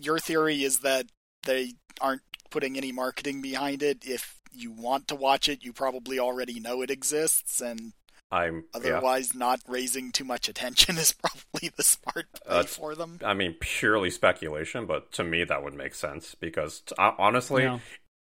[0.00, 1.06] your theory is that
[1.44, 4.04] they aren't putting any marketing behind it.
[4.06, 7.92] If you want to watch it, you probably already know it exists, and
[8.30, 8.92] I'm yeah.
[8.94, 13.18] otherwise not raising too much attention is probably the smart play Uh, for them.
[13.24, 17.62] I mean, purely speculation, but to me that would make sense because t- uh, honestly,
[17.64, 17.78] Yeah.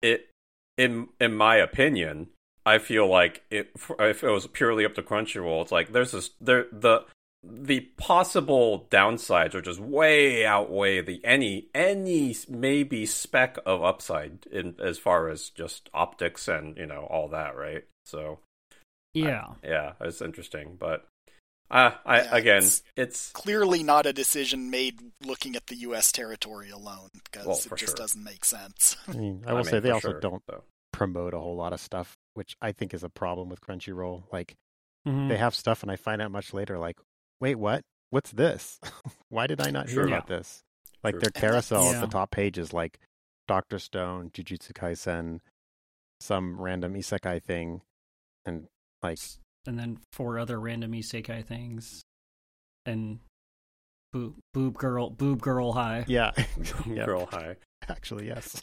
[0.03, 0.29] it
[0.77, 2.29] in in my opinion,
[2.67, 6.31] I feel like it if it was purely up to Crunchyroll, it's like there's this
[6.41, 7.05] there the
[7.49, 14.75] the possible downsides are just way outweigh the any any maybe speck of upside in
[14.83, 17.85] as far as just optics and you know all that, right?
[18.05, 18.41] So
[19.17, 21.07] yeah yeah, it's interesting, but
[21.71, 26.13] uh, I Yeah, again, it's- it's Clearly, not a decision made looking at the U.S.
[26.13, 27.97] territory alone, because Well, it just sure.
[27.97, 28.97] doesn't make sense.
[29.09, 30.63] I mean, I will mean, say they also sure, don't so.
[30.93, 34.25] promote a whole lot of stuff, which I think is a problem with Crunchyroll.
[34.33, 34.55] Like
[35.09, 35.29] Mhm.
[35.29, 36.99] they have stuff, and I find out much later, like,
[37.41, 37.83] wait, what?
[38.11, 38.79] What's this?
[39.29, 40.07] Why did I not hear Sure.
[40.07, 40.63] about this?
[41.03, 41.21] Like True.
[41.23, 43.01] their carousel at the top page is like
[43.49, 45.41] Doctor Stone, Jujutsu Kaisen,
[46.21, 47.83] some random isekai thing,
[48.45, 48.69] and
[49.11, 49.19] like
[49.67, 52.03] and then four other random isekai things
[52.85, 53.19] and
[54.13, 56.31] boob boob girl boob girl high yeah,
[56.87, 57.57] yeah, Girl high.
[57.89, 58.63] actually yes.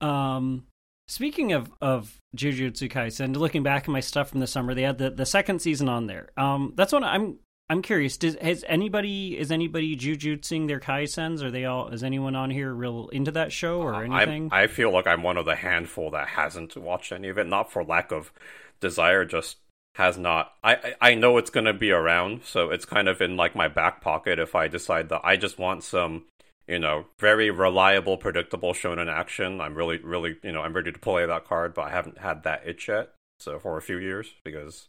[0.00, 0.66] Um,
[1.08, 4.98] speaking of of Jujutsu Kaisen, looking back at my stuff from the summer, they had
[4.98, 6.28] the, the second season on there.
[6.36, 7.38] Um, that's what I'm
[7.74, 8.16] I'm curious.
[8.16, 11.42] Does has anybody is anybody Jujutsuing their Kaisens?
[11.42, 11.88] Are they all?
[11.88, 14.48] Is anyone on here real into that show or uh, anything?
[14.52, 17.48] I, I feel like I'm one of the handful that hasn't watched any of it,
[17.48, 18.32] not for lack of
[18.78, 19.56] desire, just
[19.96, 20.52] has not.
[20.62, 23.66] I I I know it's gonna be around, so it's kind of in like my
[23.66, 26.26] back pocket if I decide that I just want some,
[26.68, 29.60] you know, very reliable, predictable shonen action.
[29.60, 32.44] I'm really, really, you know, I'm ready to play that card, but I haven't had
[32.44, 33.10] that itch yet.
[33.40, 34.86] So for a few years, because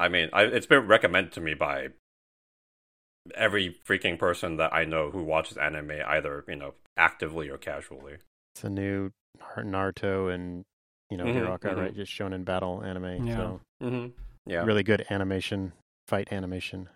[0.00, 1.88] I mean, I, it's been recommended to me by
[3.34, 8.16] every freaking person that I know who watches anime, either you know, actively or casually.
[8.54, 10.64] It's a new Nar- Naruto and
[11.10, 11.76] you know Mhm, Hero Aca, mhm.
[11.76, 11.94] right?
[11.94, 13.26] Just shonen battle anime.
[13.26, 13.36] Yeah.
[13.36, 14.06] So Mm-hmm.
[14.46, 14.64] Yeah.
[14.64, 15.72] really good animation,
[16.08, 16.88] fight animation.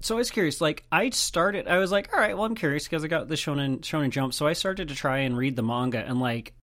[0.00, 0.60] so I was curious.
[0.60, 3.34] Like I started, I was like, all right, well, I'm curious because I got the
[3.36, 6.54] Shonen Shonen Jump, so I started to try and read the manga, and like,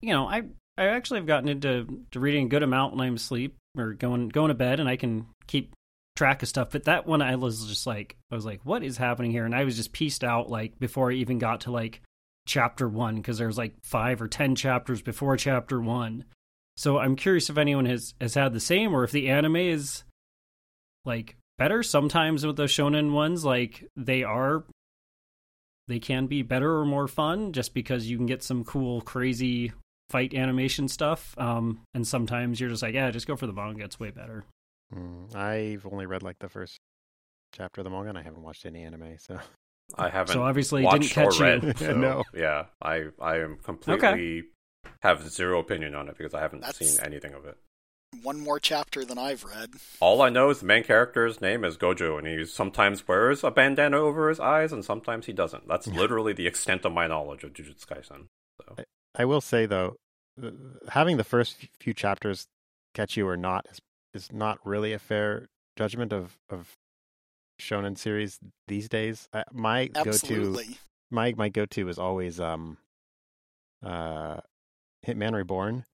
[0.00, 0.42] you know, I
[0.76, 4.28] I actually have gotten into to reading a good amount when I'm asleep or going
[4.28, 5.72] going to bed, and I can keep
[6.16, 6.70] track of stuff.
[6.70, 9.44] But that one, I was just like, I was like, what is happening here?
[9.44, 12.02] And I was just pieced out like before I even got to like
[12.46, 16.24] chapter one because there's like five or ten chapters before chapter one.
[16.76, 20.02] So I'm curious if anyone has has had the same, or if the anime is
[21.04, 21.82] like better.
[21.82, 24.64] Sometimes with the shonen ones, like they are,
[25.86, 29.72] they can be better or more fun, just because you can get some cool, crazy
[30.10, 31.34] fight animation stuff.
[31.38, 34.44] Um, and sometimes you're just like, yeah, just go for the manga; it's way better.
[34.94, 36.78] Mm, I've only read like the first
[37.54, 39.16] chapter of the manga, and I haven't watched any anime.
[39.18, 39.38] So
[39.96, 41.72] I haven't So obviously it didn't catch or you.
[41.76, 42.24] So, No.
[42.34, 44.44] Yeah, I I am completely
[45.02, 47.56] have zero opinion on it because I haven't That's- seen anything of it.
[48.22, 49.68] One more chapter than I've read.
[50.00, 53.50] All I know is the main character's name is Gojo, and he sometimes wears a
[53.50, 55.68] bandana over his eyes, and sometimes he doesn't.
[55.68, 58.24] That's literally the extent of my knowledge of Jujutsu Kaisen.
[58.62, 58.82] So
[59.14, 59.96] I will say though,
[60.90, 62.46] having the first few chapters
[62.94, 63.80] catch you or not is
[64.14, 66.76] is not really a fair judgment of of
[67.60, 69.28] shonen series these days.
[69.32, 70.54] I, my go to
[71.10, 72.78] my my go to is always um
[73.82, 74.40] uh
[75.06, 75.84] Hitman Reborn,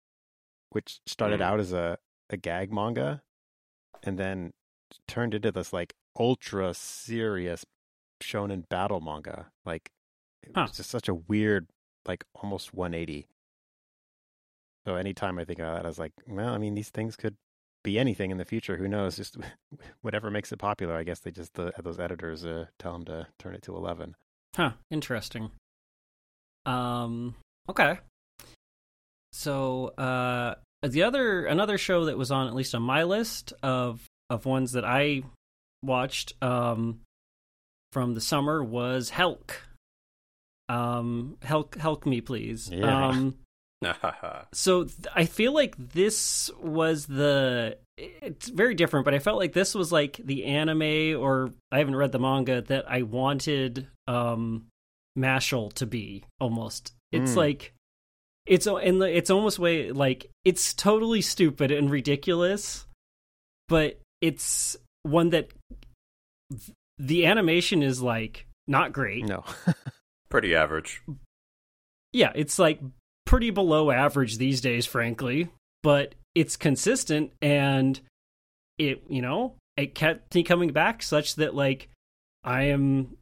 [0.70, 1.44] which started Mm.
[1.44, 1.98] out as a
[2.31, 3.22] a gag manga
[4.03, 4.53] and then
[5.07, 7.64] turned into this like ultra serious
[8.22, 9.50] shonen battle manga.
[9.64, 9.90] Like
[10.42, 10.62] it Huh.
[10.64, 11.68] was just such a weird,
[12.07, 13.27] like almost 180.
[14.87, 17.37] So anytime I think of that, I was like, well, I mean, these things could
[17.83, 18.77] be anything in the future.
[18.77, 19.17] Who knows?
[19.17, 19.37] Just
[20.03, 20.97] whatever makes it popular.
[20.97, 24.17] I guess they just the those editors uh, tell them to turn it to 11.
[24.57, 25.51] Huh, interesting.
[26.67, 27.35] Um,
[27.69, 27.99] okay.
[29.33, 34.05] So, uh, the other another show that was on at least on my list of
[34.31, 35.23] of ones that I
[35.83, 37.01] watched um
[37.93, 39.61] from the summer was Helck.
[40.68, 42.70] Um, Helck, Helck me, please.
[42.72, 43.09] Yeah.
[43.09, 43.35] Um,
[44.53, 49.53] so th- I feel like this was the it's very different, but I felt like
[49.53, 54.66] this was like the anime or I haven't read the manga that I wanted um
[55.18, 56.92] Mashle to be almost.
[57.12, 57.37] It's Mm.
[57.37, 57.72] like
[58.46, 62.87] it's in the it's almost way like it's totally stupid and ridiculous,
[63.68, 65.50] but it's one that
[66.98, 69.24] the animation is like not great.
[69.27, 69.44] No.
[70.35, 71.01] Pretty average.
[72.12, 72.81] yeah, it's like
[73.25, 75.49] pretty below average these days, frankly,
[75.85, 78.01] but it's consistent and
[78.77, 81.88] it, you know, it kept me coming back such that like
[82.42, 83.16] I am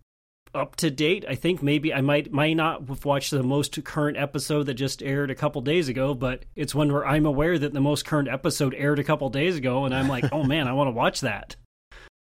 [0.54, 1.26] up to date.
[1.28, 5.02] I think maybe I might might not have watched the most current episode that just
[5.02, 8.28] aired a couple days ago, but it's one where I'm aware that the most current
[8.28, 11.20] episode aired a couple days ago, and I'm like, oh man, I want to watch
[11.20, 11.56] that.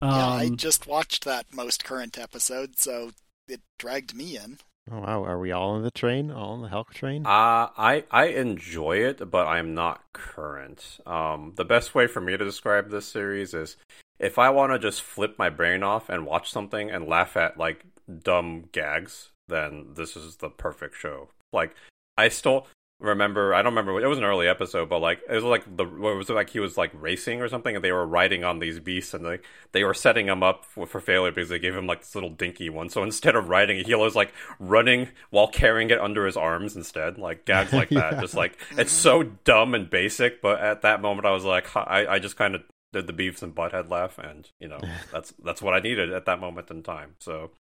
[0.04, 3.10] Um, yeah, I just watched that most current episode, so
[3.50, 4.58] it dragged me in.
[4.90, 6.32] Oh wow, are we all on the train?
[6.32, 7.26] All on the Helck train?
[7.26, 11.00] Uh, I I enjoy it, but I'm not current.
[11.06, 13.76] Um, the best way for me to describe this series is
[14.18, 17.58] if I want to just flip my brain off and watch something and laugh at
[17.58, 17.86] like
[18.24, 21.30] dumb gags, then this is the perfect show.
[21.52, 21.76] Like
[22.18, 22.68] I still
[23.00, 25.86] remember, I don't remember, it was an early episode, but like it was like the
[25.86, 28.60] what was it like he was like racing or something, and they were riding on
[28.60, 31.76] these beasts, and like they were setting him up for, for failure because they gave
[31.76, 32.90] him like this little dinky one.
[32.90, 37.18] So instead of riding, he was like running while carrying it under his arms instead,
[37.18, 38.14] like gags like that.
[38.14, 38.22] Yeah.
[38.22, 42.08] Just like it's so dumb and basic, but at that moment, I was like, I
[42.08, 44.80] I just kind of did the Beavis and Butt-Head laugh, and you know
[45.12, 47.16] that's that's what I needed at that moment in time.
[47.20, 47.52] So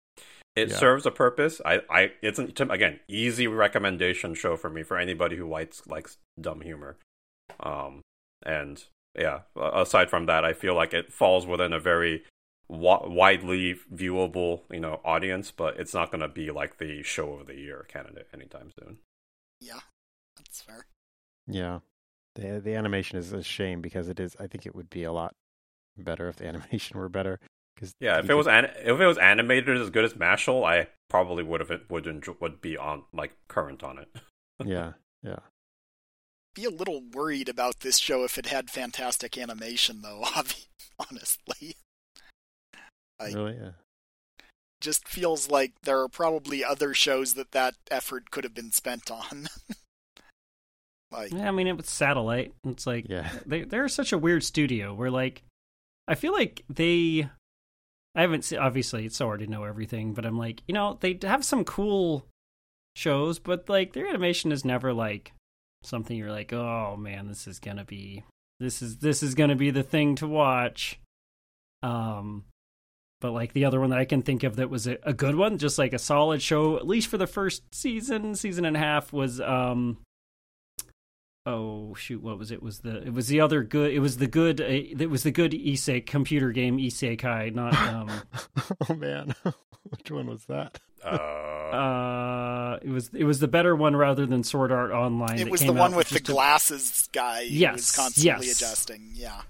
[0.57, 0.75] it Yeah.
[0.77, 1.61] serves a purpose.
[1.65, 6.17] I, I, it's an, again easy recommendation show for me for anybody who likes likes
[6.39, 6.97] dumb humor.
[7.59, 8.01] Um,
[8.43, 8.83] and
[9.17, 12.23] yeah, aside from that, I feel like it falls within a very
[12.67, 17.33] wa- widely viewable, you know, audience, but it's not going to be like the show
[17.33, 18.97] of the year candidate anytime soon.
[19.61, 19.79] Yeah,
[20.35, 20.85] that's fair.
[21.47, 21.79] Yeah.
[22.35, 25.11] The the animation is a shame because it is I think it would be a
[25.11, 25.35] lot
[25.97, 27.39] better if the animation were better.
[27.79, 30.65] Cause Yeah, if you it was an- if it was animated as good as Mashle,
[30.65, 34.09] I probably would have would enjoy- would be on like current on it.
[34.65, 35.39] Yeah, yeah.
[36.55, 40.23] Be a little worried about this show if it had fantastic animation, though.
[40.99, 41.75] Honestly,
[43.19, 43.55] I- Really?
[43.55, 43.71] Yeah.
[44.81, 49.11] just feels like there are probably other shows that that effort could have been spent
[49.11, 49.47] on.
[51.11, 52.53] like, Yeah, I mean, it was Satelight.
[52.65, 53.31] It's like Yeah.
[53.45, 54.93] they they're such a weird studio.
[54.95, 55.43] Where like,
[56.07, 57.29] I feel like they,
[58.17, 58.57] I haven't seen.
[58.57, 61.63] Obviously, it's so hard to know everything, but I'm like, you know, they have some
[61.63, 62.25] cool
[62.95, 65.33] shows, but like their animation is never like
[65.83, 68.23] something you're like, oh man, this is gonna be
[68.59, 70.99] this is this is gonna be the thing to watch.
[71.83, 72.45] Um,
[73.21, 75.35] but like the other one that I can think of that was a, a good
[75.35, 78.79] one, just like a solid show, at least for the first season, season and a
[78.79, 79.99] half, was um
[81.47, 84.27] oh shoot what was it was the it was the other good it was the
[84.27, 88.09] good uh, it was the good isekai computer game isekai not um
[88.89, 89.33] oh man.
[89.89, 90.79] Which one was that?
[91.01, 95.45] Uh, uh it was it was the better one rather than sword art online it
[95.45, 98.57] that was the one with the just a- glasses guy who Yes, was constantly yes.
[98.61, 99.11] adjusting.
[99.13, 99.41] Yeah.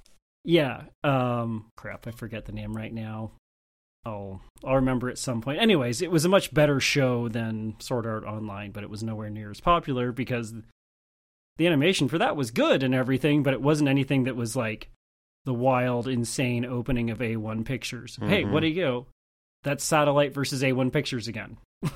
[0.46, 3.32] yeah um crap i forget the name right now
[4.06, 8.06] oh i'll remember at some point anyways it was a much better show than sword
[8.06, 10.54] art online but it was nowhere near as popular because
[11.58, 14.90] the animation for that was good and everything but it wasn't anything that was like
[15.46, 18.52] the wild insane opening of a1 pictures hey Mhm.
[18.52, 19.08] what do you go
[19.64, 21.58] that's Satelight versus a1 pictures again.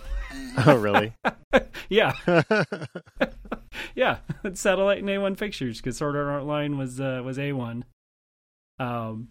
[0.65, 1.13] Oh really?
[1.89, 2.11] yeah
[3.95, 7.83] yeah, it's Satelight and A1 Pictures because Sword Art Online was uh, was A1.
[8.79, 9.29] Um,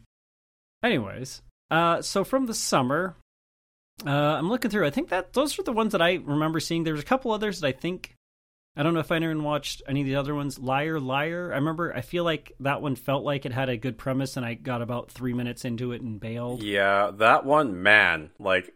[0.83, 3.17] anyways, uh, so from the summer,
[4.07, 4.87] uh, I'm looking through.
[4.87, 6.85] I think that those are the ones that I remember seeing.
[6.85, 8.15] There's a couple others that I think
[8.77, 10.59] I don't know if anyone watched any of the other ones.
[10.59, 11.51] Liar, liar.
[11.53, 11.95] I remember.
[11.95, 14.81] I feel like that one felt like it had a good premise, and I got
[14.81, 16.63] about three minutes into it and bailed.
[16.63, 18.75] Yeah, that one, man, like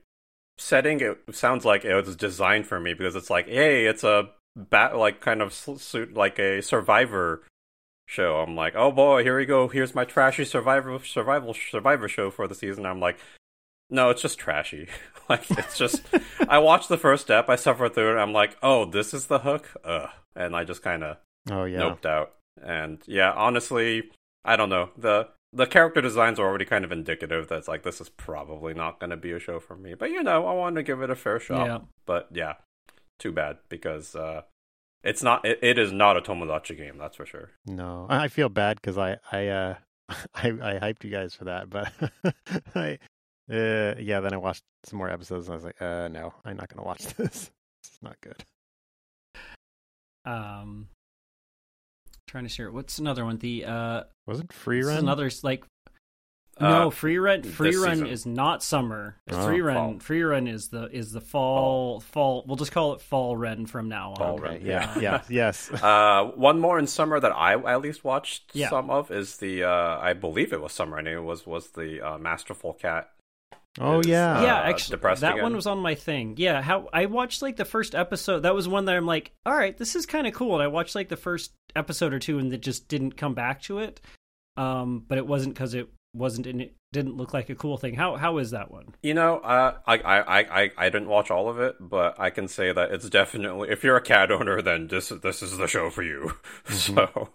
[0.59, 4.31] setting it sounds like it was designed for me because it's like, hey, it's a
[4.57, 7.43] bat like kind of suit like a survivor
[8.07, 8.37] show.
[8.37, 9.69] I'm like, oh boy, here we go.
[9.69, 12.87] Here's my trashy survivor survival survivor show for the season.
[12.87, 13.19] I'm like,
[13.91, 14.89] No, it's just trashy.
[15.29, 16.03] like it's just
[16.49, 19.41] I watched the first step, I suffered through it, I'm like, oh, this is the
[19.41, 19.71] hook?
[19.85, 20.09] Ugh.
[20.37, 21.19] And I just kinda
[21.51, 21.79] Oh yeah.
[21.81, 22.35] noped out.
[22.63, 24.11] And yeah, honestly,
[24.45, 24.91] I don't know.
[24.97, 28.99] The the character designs are already kind of indicative that's like this is probably not
[28.99, 29.95] gonna be a show for me.
[29.95, 31.67] But you know, I wanted to give it a fair shot.
[31.67, 31.79] Yeah.
[32.07, 32.55] But yeah.
[33.21, 34.43] Too bad because uh
[35.05, 37.51] it's not it, it is not a Tomodachi game, that's for sure.
[37.67, 39.75] No, I I feel bad because I I uh
[40.35, 41.93] I I hyped you guys for that, but
[42.75, 42.99] I
[43.51, 44.21] uh yeah.
[44.21, 46.87] Then I watched some more episodes and I was like, uh no, I'm not gonna
[46.87, 47.51] watch this.
[47.83, 48.45] It's not good.
[50.25, 50.89] Um,
[52.27, 52.71] trying to share.
[52.71, 53.37] What's another one?
[53.39, 54.99] The uh, Wasn't Frieren?
[54.99, 55.65] another like.
[56.57, 57.45] Uh, no, Frieren.
[57.45, 58.07] Free run season.
[58.07, 59.17] is not summer.
[59.29, 59.75] Oh, Frieren.
[59.75, 59.95] fall.
[59.95, 62.45] Frieren is the is the fall, fall.
[62.47, 64.17] We'll just call it fall run from now on.
[64.17, 65.01] Fall Okay, run, yeah, yeah.
[65.01, 65.71] yeah, yes.
[65.71, 68.71] Uh, one more in summer that I at least watched Yeah.
[68.71, 70.97] some of is the uh, I believe it was summer.
[70.97, 73.11] I knew it was was the uh, Masterful Cat.
[73.81, 75.43] Oh is, yeah, yeah, uh, actually, depressed that again.
[75.43, 76.35] one was on my thing.
[76.37, 78.41] Yeah, how I watched like the first episode.
[78.41, 80.55] That was one that I'm like, all right, this is kind of cool.
[80.55, 83.63] And I watched like the first episode or two, and it just didn't come back
[83.63, 84.01] to it.
[84.57, 87.95] Um, but it wasn't because it wasn't in it didn't look like a cool thing.
[87.95, 88.95] How how is that one?
[89.03, 92.31] You know, uh, I, I, I, I- I didn't watch all of it, but I
[92.31, 95.67] can say that it's definitely if you're a cat owner, then this this is the
[95.67, 96.35] show for you.
[96.69, 97.31] So,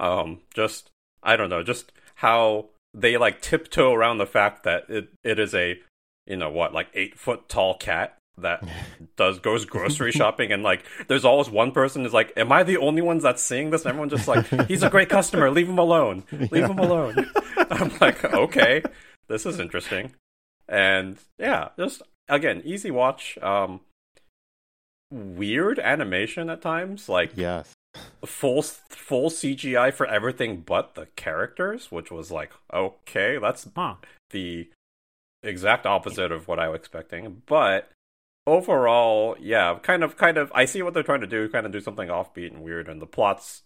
[0.00, 0.90] um, just
[1.22, 5.54] I don't know, just how they like tiptoe around the fact that it it is
[5.54, 5.78] a
[6.26, 8.66] you know what like eight foot tall cat that
[9.16, 12.78] does goes grocery shopping and like there's always one person is like am i the
[12.78, 13.82] only ones that's seeing this?
[13.82, 15.50] And everyone just like he's a great customer.
[15.50, 16.24] Leave him alone.
[16.32, 17.30] Leave him alone.
[17.70, 18.82] I'm like okay
[19.28, 20.14] this is interesting.
[20.68, 23.80] And yeah just again easy watch um
[25.10, 27.75] weird animation at times like yes.
[28.24, 33.96] Full full cgi for everything but the characters which was like okay that's Huh?
[34.30, 34.68] the
[35.46, 37.42] exact opposite of what I was expecting.
[37.46, 37.90] But
[38.46, 40.52] overall, yeah, kind of, kind of.
[40.54, 41.48] I see what they're trying to do.
[41.48, 43.62] Kind of do something offbeat and weird, and the plot's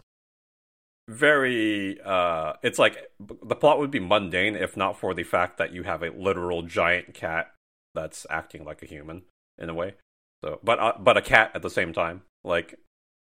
[1.09, 2.01] very.
[2.05, 5.83] uh It's like the plot would be mundane if not for the fact that you
[5.85, 7.53] have a literal giant cat
[7.95, 9.23] that's acting like a human
[9.59, 9.95] in a way.
[10.45, 12.23] So, but uh, but a cat at the same time.
[12.45, 12.79] Like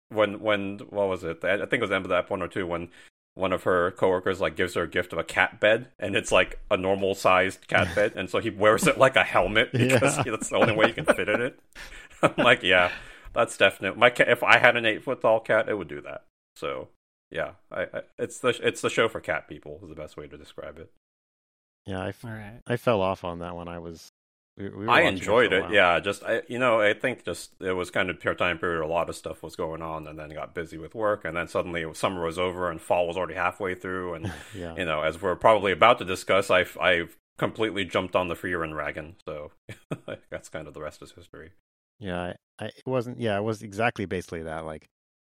[0.10, 1.43] when when what was it?
[1.43, 2.89] I think it was the end of that one or two when
[3.36, 6.32] one of her coworkers like gives her a gift of a cat bed and it's
[6.32, 10.18] like a normal sized cat bed and so he wears it like a helmet because
[10.18, 10.24] Yeah.
[10.32, 11.60] that's the only way you can fit in it
[12.24, 12.91] i'm like yeah
[13.34, 16.01] that's definite my cat if i had an eight foot tall cat it would do
[16.01, 16.24] that
[16.55, 16.88] so
[17.30, 20.26] yeah I, I it's the it's the show for cat people is the best way
[20.26, 20.89] to describe it
[21.86, 22.62] Yeah, I, f- All right.
[22.66, 23.68] I fell off on that one.
[23.68, 24.10] I was.
[24.58, 25.72] We, we I enjoyed it.
[25.72, 28.84] Yeah, just I, you know, I think just it was kind of pure time period.
[28.84, 31.47] A lot of stuff was going on, and then got busy with work, and then
[31.47, 34.76] suddenly summer was over, and fall was already halfway through, and yeah.
[34.76, 38.76] you know, as we're probably about to discuss, I've I've completely jumped on the Frieren
[38.76, 39.16] wagon.
[39.26, 39.51] So
[40.30, 41.51] that's kind of the rest is history.
[41.99, 43.20] Yeah, I, I it wasn't.
[43.20, 44.66] Yeah, it was exactly basically that.
[44.66, 44.89] Like,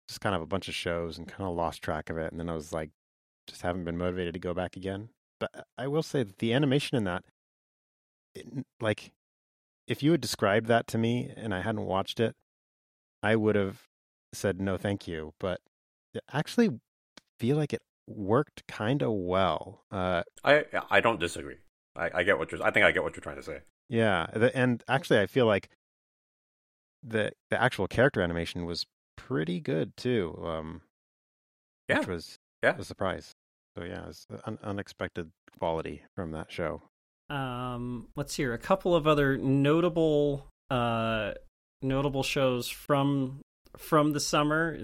[0.10, 2.40] just kind of a bunch of shows and kind of lost track of it, and
[2.40, 2.90] then I was like,
[3.48, 5.10] just haven't been motivated to go back again.
[5.40, 7.24] But I will say that the animation in that,
[8.36, 9.12] it, like,
[9.88, 12.36] if you had described that to me and I hadn't watched it,
[13.22, 13.84] I would have
[14.34, 15.34] said no, thank you.
[15.40, 15.60] But
[16.32, 16.80] I actually
[17.40, 19.84] feel like it worked kind of well.
[19.92, 21.58] Uh, I I don't disagree.
[21.96, 22.64] I, I get what you're.
[22.64, 23.60] I think I get what you're trying to say.
[23.90, 25.70] Yeah, the, and actually, I feel like
[27.04, 28.86] the the actual character animation was
[29.18, 30.40] pretty good too.
[30.44, 30.82] Um,
[31.90, 32.00] Yeah.
[32.00, 32.76] which was Yeah.
[32.78, 33.36] a surprise.
[33.78, 36.84] So yeah, it's un- unexpected quality from that show.
[37.34, 41.34] Um, let's hear a couple of other notable uh
[41.82, 43.40] notable shows from
[43.78, 44.78] from the summer.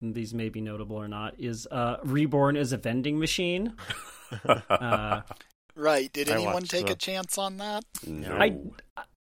[0.00, 1.34] These may be notable or not.
[1.38, 3.74] Is uh Reborn is a vending machine.
[4.46, 5.20] Uh,
[5.76, 6.10] Right.
[6.10, 7.84] Did anyone take the- a chance on that?
[8.06, 8.32] no.
[8.34, 8.56] I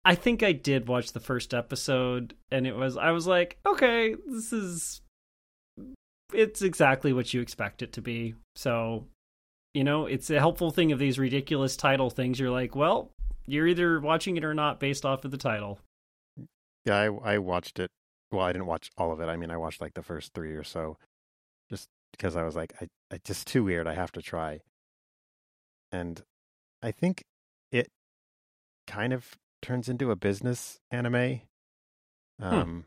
[0.05, 4.15] I think I did watch the first episode, and it was I was like, okay,
[4.27, 5.01] this is
[6.33, 8.35] it's exactly what you expect it to be.
[8.55, 9.07] So,
[9.73, 12.39] you know, it's a helpful thing of these ridiculous title things.
[12.39, 13.11] You're like, well,
[13.45, 15.79] you're either watching it or not based off of the title.
[16.85, 17.91] Yeah, I I watched it.
[18.31, 19.27] Well, I didn't watch all of it.
[19.27, 20.97] I mean, I watched like the first three or so,
[21.69, 23.87] just because I was like, I, I just too weird.
[23.87, 24.61] I have to try.
[25.91, 26.21] And
[26.83, 27.23] I think
[27.71, 27.87] it
[28.87, 31.41] kind of turns into a business anime,
[32.39, 32.85] um,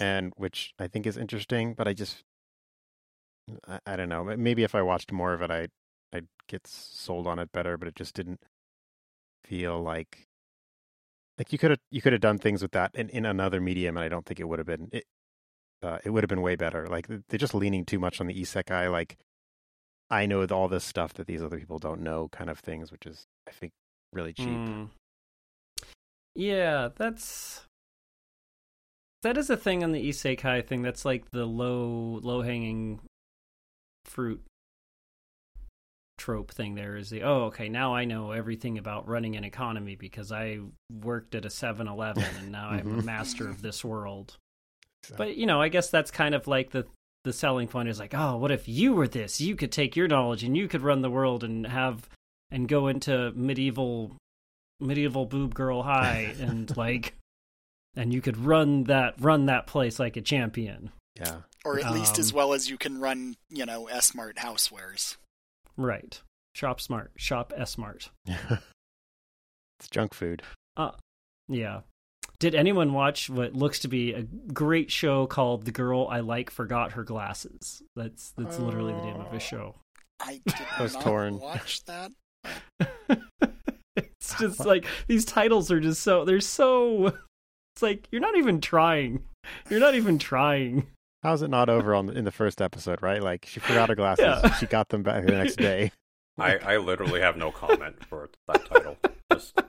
[0.00, 1.74] and which I think is interesting.
[1.74, 2.24] But I just,
[3.68, 4.24] I, I don't know.
[4.24, 5.68] Maybe if I watched more of it, I
[6.12, 7.76] I'd get sold on it better.
[7.76, 8.40] But it just didn't
[9.44, 10.28] feel like
[11.38, 13.96] like you could have you could have done things with that in, in another medium
[13.96, 15.04] and i don't think it would have been it
[15.82, 18.40] uh, it would have been way better like they're just leaning too much on the
[18.40, 19.18] isekai like
[20.10, 23.04] i know all this stuff that these other people don't know kind of things which
[23.04, 23.72] is i think
[24.12, 24.46] really cheap.
[24.46, 24.90] Mm.
[26.34, 27.66] Yeah, that's
[29.22, 30.82] that is a thing on the isekai thing.
[30.82, 33.00] That's like the low low hanging
[34.04, 34.42] fruit
[36.18, 36.74] trope thing.
[36.74, 40.60] There is the oh okay now I know everything about running an economy because I
[41.02, 43.04] worked at a 7-Eleven and now I'm a Mhm.
[43.04, 44.36] master of this world.
[45.02, 46.86] So- But you know, I guess that's kind of like the
[47.24, 49.40] the selling point is like, oh, what if you were this?
[49.40, 52.08] You could take your knowledge and you could run the world and have
[52.50, 54.16] and go into medieval
[54.80, 57.14] medieval boob girl high and like
[57.94, 60.90] and you could run that run that place like a champion.
[61.16, 61.42] yeah.
[61.64, 65.16] Or at least as Um, well as you can run, you know, S Smart housewares.
[65.76, 66.20] Right.
[66.54, 67.12] Shop smart.
[67.16, 68.10] Shop S smart.
[68.26, 70.42] it's junk food.
[71.48, 71.80] Yeah.
[72.38, 76.50] Did anyone watch what looks to be a great show called The Girl I Like
[76.50, 77.82] Forgot Her Glasses?
[77.94, 79.76] That's that's literally the name of the show.
[80.20, 81.38] I did was not torn.
[81.38, 82.10] watch that.
[83.96, 87.08] it's just like these titles are just so they're so
[87.74, 89.22] it's like you're not even trying.
[89.70, 90.86] You're not even trying.
[91.22, 93.00] How's it not over on in the first episode?
[93.02, 94.24] Right, like she forgot her glasses.
[94.24, 94.54] Yeah.
[94.54, 95.92] She got them back the next day.
[96.38, 98.96] I, I literally have no comment for that title.
[99.30, 99.60] Just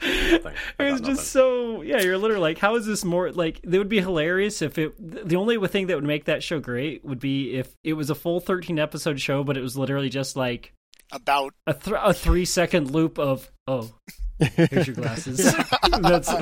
[0.00, 2.00] It was just so yeah.
[2.00, 3.60] You're literally like, how is this more like?
[3.62, 4.94] It would be hilarious if it.
[4.98, 8.14] The only thing that would make that show great would be if it was a
[8.14, 10.72] full 13 episode show, but it was literally just like
[11.12, 13.90] About a th- a three second loop of oh
[14.38, 15.54] here's your glasses.
[16.00, 16.32] That's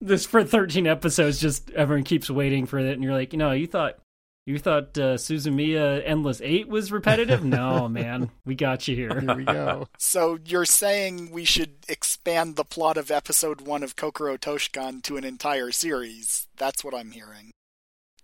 [0.00, 1.40] this for 13 episodes.
[1.40, 3.98] Just everyone keeps waiting for it, and you're like, you know, you thought
[4.46, 7.44] you thought uh, Suzumiya Endless Eight was repetitive?
[7.44, 9.20] no, man, we got you here.
[9.20, 9.88] Here we go.
[9.98, 15.16] so you're saying we should expand the plot of episode one of Kokoro Toshokan to
[15.16, 16.46] an entire series?
[16.56, 17.50] That's what I'm hearing.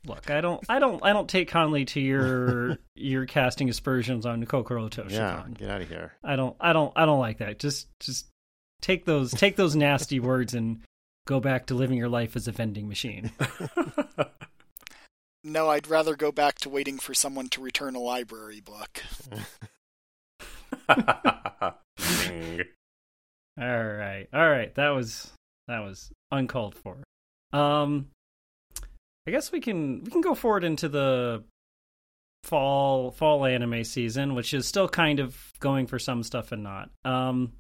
[0.07, 4.45] Look, I don't, I don't, I don't take kindly to your your casting aspersions on
[4.45, 5.11] Kokoro Toshokan.
[5.11, 6.13] Yeah, get out of here.
[6.23, 7.59] I don't, I don't, I don't like that.
[7.59, 8.27] Just, just
[8.83, 10.81] take those, take those nasty words and
[11.27, 13.33] go back to living your life as a vending machine.
[15.45, 19.03] No, I'd rather go back to waiting for someone to return a library book.
[23.61, 24.75] All right, all right.
[24.77, 25.31] That was
[25.69, 26.97] that was uncalled for.
[27.53, 28.09] Um,
[29.27, 31.45] I guess we can we can go forward into the
[32.45, 36.89] fall fall anime season, which is still kind of going for some stuff and not.
[37.05, 37.53] Um,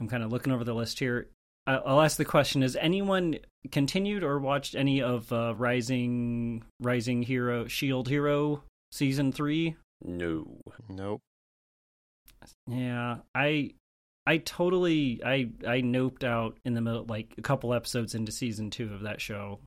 [0.00, 1.28] I'm kind of looking over the list here.
[1.66, 3.38] I- I'll ask the question: Has anyone
[3.70, 9.76] continued or watched any of uh, Rising Rising Hero Shield Hero season three?
[10.02, 10.46] no.
[10.88, 11.20] Nope.
[12.66, 13.72] Yeah, I
[14.26, 18.70] I totally I I noped out in the middle like a couple episodes into season
[18.70, 19.60] 2 of that show.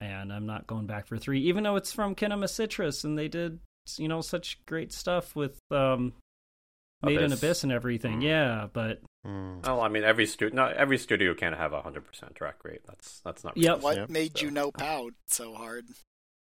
[0.00, 3.28] And I'm not going back for 3 even though it's from Kinema Citrus and they
[3.28, 3.58] did
[3.98, 6.14] you know such great stuff with um
[7.04, 7.38] Made in Abyss.
[7.42, 8.20] Abyss and everything.
[8.20, 8.24] Mm.
[8.24, 9.64] Yeah, but Mm.
[9.66, 12.82] Well, I mean, every studio, not every studio can't have a hundred percent track rate.
[12.86, 13.56] That's that's not.
[13.56, 13.80] Yep.
[13.80, 14.10] What Yep.
[14.10, 15.86] made you So- nope out so hard?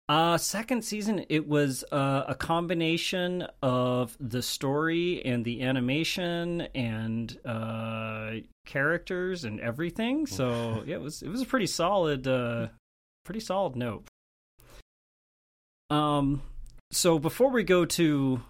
[0.10, 7.36] Uh, second season, it was uh, a combination of the story and the animation and
[7.46, 8.32] uh,
[8.68, 10.26] characters and everything.
[10.28, 12.68] So yeah, it was it was a pretty solid, uh,
[13.26, 14.06] pretty solid note.
[15.90, 16.42] Um,
[16.92, 18.42] so before we go to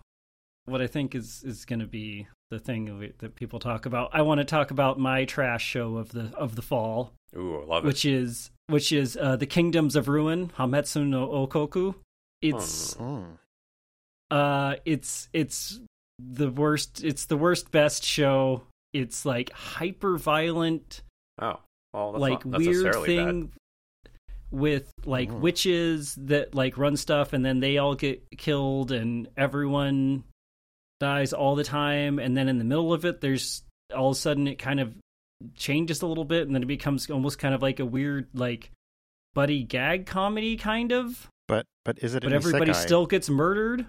[0.66, 4.22] what I think is is going to be the thing that people talk about, I
[4.22, 7.84] want to talk about my trash show of the of the fall Ooh, I love
[7.84, 7.88] it.
[7.88, 11.96] which is which is uh, the Kingdoms of Ruin, Hametsu no Okoku.
[12.42, 13.38] It's Mm.
[14.32, 15.80] uh, it's it's
[16.20, 17.04] the worst.
[17.04, 18.64] It's the worst best show.
[18.94, 21.02] It's like hyper violent,
[21.42, 21.60] oh,
[21.94, 23.52] well, that's like weird thing
[24.52, 25.40] with like Mm.
[25.42, 30.24] witches that like run stuff, and then they all get killed, and everyone
[31.00, 32.20] dies all the time.
[32.20, 33.64] And then in the middle of it, there's
[33.96, 34.94] all of a sudden it kind of
[35.56, 38.72] changes a little bit, and then it becomes almost kind of like a weird like
[39.34, 41.28] buddy gag comedy kind of.
[41.48, 42.24] But but is it?
[42.24, 42.76] But an everybody isekai?
[42.86, 43.86] still gets murdered.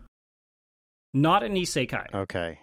[1.15, 2.13] Not an isekai.
[2.15, 2.59] Okay.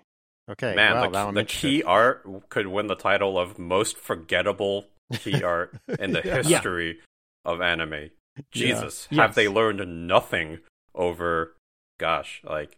[0.52, 0.76] Okay.
[0.76, 1.68] Man, wow, the, now the interested.
[1.68, 4.86] key art could win the title of most forgettable
[5.20, 6.41] key art in the Yeah.
[6.44, 7.00] history
[7.46, 8.10] of anime.
[8.52, 9.22] Jesus, Yeah.
[9.22, 9.36] have Yes.
[9.36, 10.60] they learned nothing
[10.94, 11.56] over?
[12.00, 12.78] Gosh, like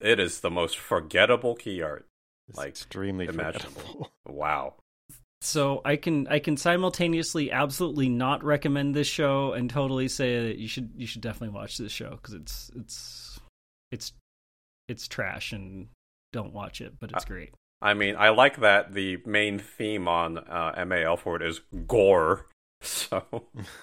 [0.00, 2.06] it is the most forgettable key art.
[2.48, 3.80] It's like, extremely imaginable.
[3.80, 4.12] forgettable.
[4.28, 4.74] Wow.
[5.42, 10.58] So I can I can simultaneously absolutely not recommend this show and totally say that
[10.58, 13.40] you should you should definitely watch this show because it's it's
[13.90, 14.12] it's
[14.88, 15.88] it's trash and
[16.32, 17.54] don't watch it, but it's Uh, great.
[17.80, 22.46] I mean, I like that the main theme on uh, MAL for it is gore.
[22.82, 23.22] So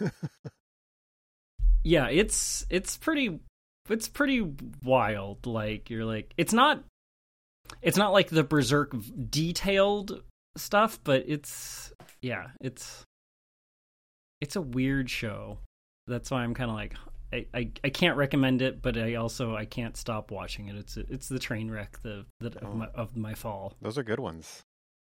[1.84, 3.39] Yeah, it's it's pretty
[3.91, 4.41] it's pretty
[4.83, 5.45] wild.
[5.45, 6.83] Like you're like it's not
[7.81, 8.95] it's not like the berserk
[9.29, 10.23] detailed
[10.55, 13.03] stuff, but it's yeah, it's
[14.41, 15.59] it's a weird show.
[16.07, 16.95] That's why I'm kind of like
[17.33, 20.75] I, I, I can't recommend it, but I also I can't stop watching it.
[20.77, 22.73] It's it's the train wreck the, the of, Oh.
[22.73, 23.73] my, of my fall.
[23.81, 24.61] Those are good ones.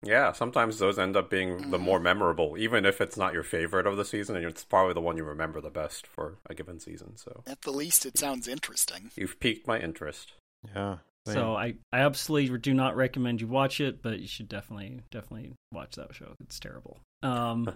[0.04, 3.86] Yeah, sometimes those end up being the more memorable, even if it's not your favorite
[3.86, 6.78] of the season, and it's probably the one you remember the best for a given
[6.78, 7.16] season.
[7.16, 9.10] So At the least, it sounds interesting.
[9.16, 10.32] you've piqued my interest.
[10.74, 10.98] Yeah.
[11.26, 11.34] same.
[11.34, 15.52] So I, I absolutely do not recommend you watch it, but you should definitely definitely
[15.72, 16.34] watch that show.
[16.40, 17.00] It's terrible.
[17.24, 17.68] Um,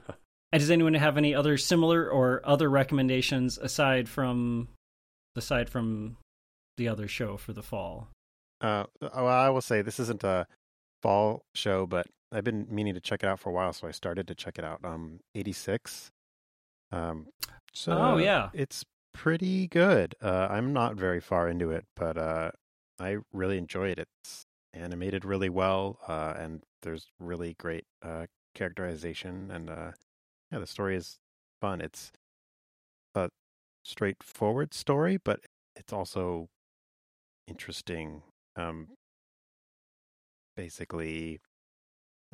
[0.52, 4.68] and does anyone have any other similar or other recommendations aside from
[5.34, 6.16] aside from
[6.76, 8.08] the other show for the fall?
[8.60, 10.46] Uh, well, I will say this isn't a
[11.02, 13.90] fall show, but I've been meaning to check it out for a while, so I
[13.90, 14.80] started to check it out.
[14.84, 16.10] Um, 86.
[16.90, 17.26] Um,
[17.74, 18.50] so Oh, yeah.
[18.54, 20.14] it's pretty good.
[20.22, 22.52] Uh, I'm not very far into it, but uh,
[22.98, 23.98] I really enjoy it.
[23.98, 29.92] It's animated really well, uh, and there's really great uh, characterization, and uh,
[30.50, 31.18] yeah, the story is
[31.60, 31.80] fun.
[31.82, 32.12] It's
[33.14, 33.28] a
[33.84, 35.40] straightforward story, but
[35.76, 36.48] it's also
[37.46, 38.22] interesting.
[38.56, 38.88] Um,
[40.56, 41.40] basically,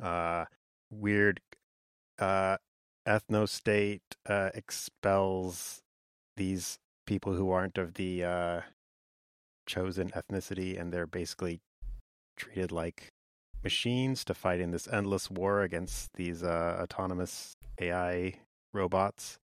[0.01, 0.45] uh,
[0.91, 1.39] weird
[2.19, 2.57] uh,
[3.07, 5.81] ethno state uh, expels
[6.37, 8.61] these people who aren't of the uh,
[9.67, 11.59] chosen ethnicity, and they're basically
[12.37, 13.09] treated like
[13.63, 18.33] machines to fight in this endless war against these uh, autonomous AI
[18.73, 19.37] robots.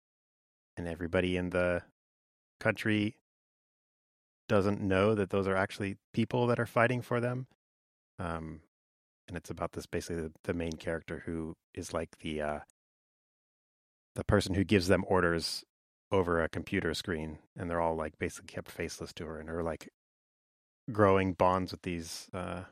[0.76, 1.82] And everybody in the
[2.60, 3.16] country
[4.48, 7.46] doesn't know that those are actually people that are fighting for them.
[8.18, 8.60] Um,
[9.28, 12.58] and it's about this basically the, the main character who is like the uh,
[14.14, 15.64] the person who gives them orders
[16.10, 19.62] over a computer screen, and they're all like basically kept faceless to her, and her
[19.62, 19.88] like
[20.90, 22.62] growing bonds with these uh,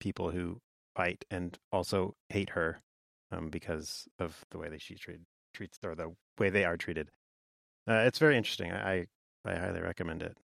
[0.00, 0.60] people who
[0.94, 2.80] fight and also hate her
[3.32, 5.20] um, because of the way that she treat,
[5.54, 7.10] treats or the way they are treated.
[7.88, 8.72] Uh, it's very interesting.
[8.72, 9.06] I,
[9.44, 10.36] I highly recommend it.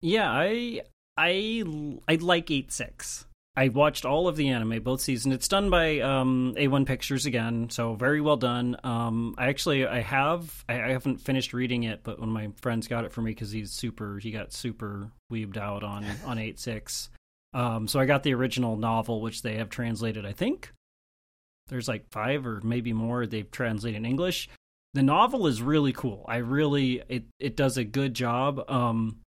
[0.00, 0.82] Yeah, I
[1.16, 1.64] I
[2.08, 3.26] I like eight six.
[3.54, 5.34] I watched all of the anime, both seasons.
[5.34, 8.78] It's done by um, A1 Pictures again, so very well done.
[8.82, 12.48] Um, I actually I have I, I haven't finished reading it, but one of my
[12.62, 16.38] friends got it for me because he's super he got super weebed out on on
[16.38, 17.10] eight six.
[17.52, 20.24] Um, so I got the original novel, which they have translated.
[20.24, 20.72] I think
[21.68, 24.48] there's like five or maybe more they've translated in English.
[24.94, 26.24] The novel is really cool.
[26.26, 28.64] I really it it does a good job.
[28.70, 29.18] Um,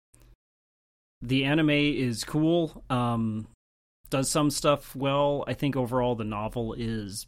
[1.22, 2.82] the anime is cool.
[2.90, 3.46] Um,
[4.10, 5.44] does some stuff well.
[5.46, 7.26] I think overall the novel is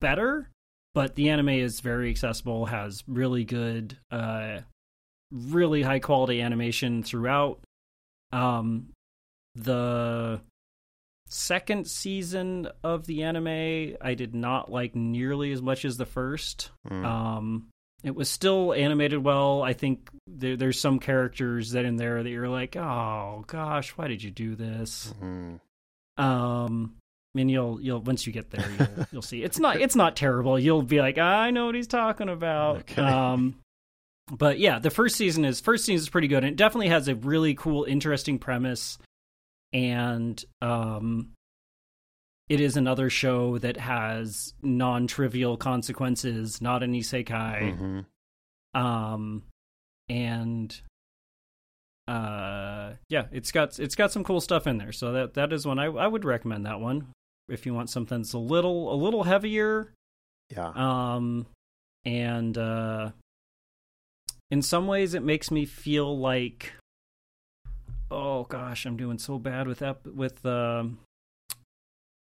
[0.00, 0.50] better,
[0.94, 2.66] but the anime is very accessible.
[2.66, 4.60] Has really good, uh,
[5.32, 7.60] really high quality animation throughout.
[8.32, 8.90] Um,
[9.54, 10.40] the
[11.28, 16.70] second season of the anime I did not like nearly as much as the first.
[16.88, 17.04] Mm.
[17.04, 17.68] Um,
[18.04, 19.62] it was still animated well.
[19.62, 24.08] I think there, there's some characters that in there that you're like, oh gosh, why
[24.08, 25.12] did you do this?
[25.20, 25.60] Mhm.
[26.18, 26.94] Um,
[27.34, 29.42] I mean, you'll you'll once you get there, you'll you'll see.
[29.42, 30.58] It's not it's not terrible.
[30.58, 32.78] You'll be like, I know what he's talking about.
[32.80, 33.02] Okay.
[33.02, 33.56] Um,
[34.30, 36.44] but yeah, the first season is first season is pretty good.
[36.44, 38.98] And it definitely has a really cool, interesting premise,
[39.72, 41.30] and um,
[42.48, 47.78] it is another show that has non-trivial consequences, not an isekai
[48.74, 48.78] Mhm.
[48.80, 49.42] um
[50.08, 50.80] and
[52.08, 55.66] uh yeah it's got it's got some cool stuff in there so that that is
[55.66, 57.08] one i i would recommend that one
[57.48, 59.92] if you want something that's a little a little heavier
[60.50, 60.72] Yeah.
[60.74, 61.46] um
[62.04, 63.10] and uh
[64.50, 66.72] in some ways it makes me feel like
[68.10, 70.98] oh gosh i'm doing so bad with ep- with um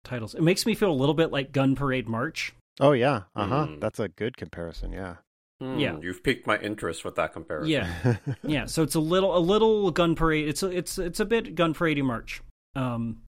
[0.04, 3.22] titles it makes me feel a little bit like gun parade march Oh yeah.
[3.36, 3.66] Uh huh.
[3.68, 3.80] Mm.
[3.80, 4.90] That's a good comparison.
[4.92, 5.18] Yeah.
[5.64, 5.96] Hmm, Yeah.
[6.02, 7.70] you've piqued my interest with that comparison.
[7.70, 11.24] yeah yeah so it's a little a little gun parade it's a, it's it's a
[11.24, 12.42] bit gun parade march
[12.76, 13.22] um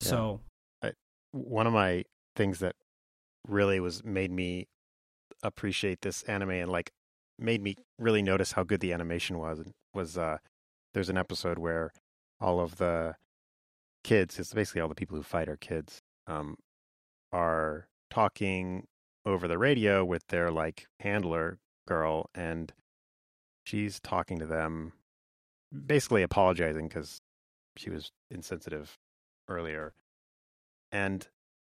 [0.00, 0.40] so
[1.32, 2.04] One of my
[2.36, 2.76] things that
[3.48, 4.66] really was made me
[5.42, 6.92] appreciate this anime and like
[7.38, 9.60] made me really notice how good the animation was
[9.92, 10.38] was uh
[10.94, 11.92] there's an episode where
[12.40, 13.16] all of the
[14.04, 16.56] kids it's basically all the people who fight are kids um
[17.32, 18.86] are talking
[19.26, 22.72] over the radio with their like handler girl and
[23.64, 24.92] she's talking to them
[25.86, 27.20] basically apologizing because
[27.76, 28.98] she was insensitive
[29.48, 29.92] earlier
[30.92, 31.28] and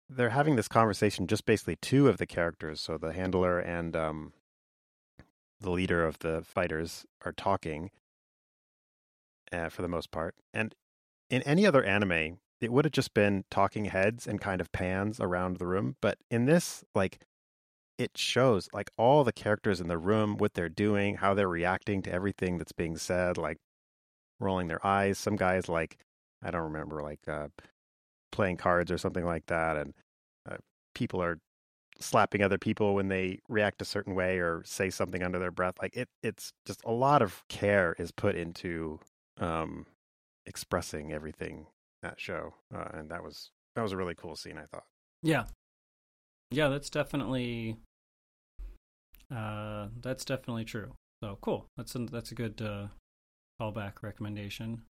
[0.09, 4.33] they're having this conversation just basically two of the characters so the handler and um
[5.59, 7.89] the leader of the fighters are talking
[9.51, 10.75] uh, for the most part and
[11.29, 15.19] in any other anime it would have just been talking heads and kind of pans
[15.19, 15.95] around the room.
[16.01, 17.19] But in this, like,
[17.97, 22.01] it shows like all the characters in the room, what they're doing, how they're reacting
[22.03, 23.57] to everything that's being said, like
[24.39, 25.17] rolling their eyes.
[25.17, 25.97] Some guys like
[26.43, 27.47] I don't remember like uh,
[28.31, 29.93] playing cards or something like that, and
[30.49, 30.57] uh,
[30.93, 31.39] people are
[31.99, 35.75] slapping other people when they react a certain way or say something under their breath.
[35.81, 38.99] Like it, it's just a lot of care is put into
[39.39, 39.85] um,
[40.45, 41.67] expressing everything
[42.03, 44.57] that show, uh, and that was that was a really cool scene.
[44.57, 44.85] I thought.
[45.23, 45.45] Yeah,
[46.51, 47.77] yeah, that's definitely
[49.33, 50.93] uh, that's definitely true.
[51.23, 51.65] So cool.
[51.77, 52.87] That's a, that's a good uh,
[53.61, 54.83] callback recommendation.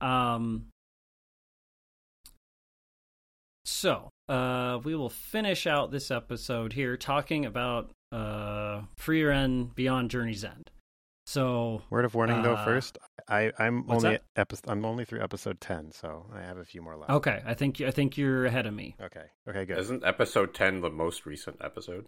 [0.00, 0.66] Um,
[3.64, 10.44] so uh, we will finish out this episode here talking about uh, Frieren Beyond Journey's
[10.44, 10.70] End.
[11.26, 15.58] So word of warning though uh, first I I'm only episode I'm only through episode
[15.58, 17.10] 10 so I have a few more left.
[17.10, 18.94] okay, I think I think you're ahead of me.
[19.02, 19.24] Okay.
[19.48, 19.78] Okay, good.
[19.78, 22.06] Isn't episode 10 the most recent episode?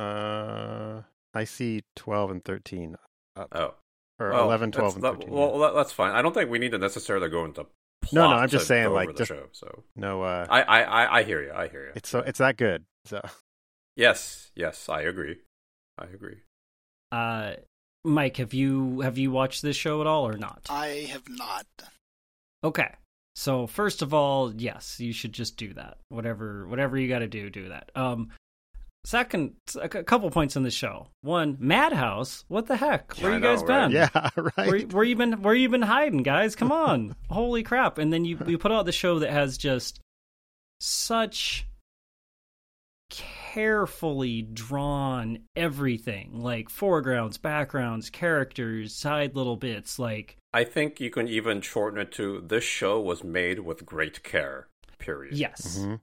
[0.00, 1.02] Uh
[1.34, 2.96] I see 12 and 13
[3.36, 3.48] up.
[3.52, 3.74] Oh.
[4.18, 5.20] or Well, 11, 12 and 13.
[5.28, 6.12] that- well, that- that's fine.
[6.12, 7.66] I don't think we need to necessarily go into
[8.12, 9.48] No, no, I'm just saying, like, the just- show.
[9.52, 11.52] So no uh I, I, I, I hear you.
[11.52, 11.92] I hear you.
[11.94, 12.84] it's so it's that good.
[13.04, 13.20] So
[13.96, 15.38] Yes, yes, I agree.
[15.98, 16.38] I agree.
[17.12, 17.54] Uh,
[18.04, 20.66] Mike, have you have you watched this show at all or not?
[20.70, 21.66] I have not.
[22.64, 22.94] Okay.
[23.36, 25.98] So first of all, yes, you should just do that.
[26.08, 27.90] Whatever whatever you got to do, do that.
[27.94, 28.30] Um
[29.04, 31.08] second a couple points on the show.
[31.22, 33.14] One, Madhouse, what the heck?
[33.18, 33.88] Where I you know, guys right?
[33.88, 33.92] been?
[33.92, 34.68] yeah, right.
[34.68, 36.54] Where, where you been where you been hiding, guys?
[36.56, 37.14] Come on.
[37.30, 37.98] Holy crap.
[37.98, 40.00] And then you you put out the show that has just
[40.80, 41.66] such
[43.10, 51.28] carefully drawn everything, like foregrounds, backgrounds, characters, side little bits, like I think you can
[51.28, 54.68] even shorten it to this show was made with great care.
[54.98, 55.34] Period.
[55.36, 55.78] yes.
[55.78, 56.00] Mhm.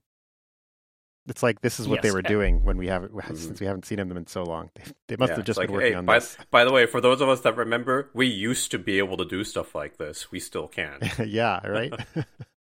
[1.28, 3.36] It's like this is what they were doing when we haven't Mhm.
[3.36, 4.70] since we haven't seen them in so long.
[4.74, 6.36] They, they must Yeah, have just it's been like, working hey, on by, this.
[6.50, 9.24] by the way, for those of us that remember, we used to be able to
[9.24, 10.30] do stuff like this.
[10.32, 10.98] We still can.
[11.26, 11.92] yeah, right.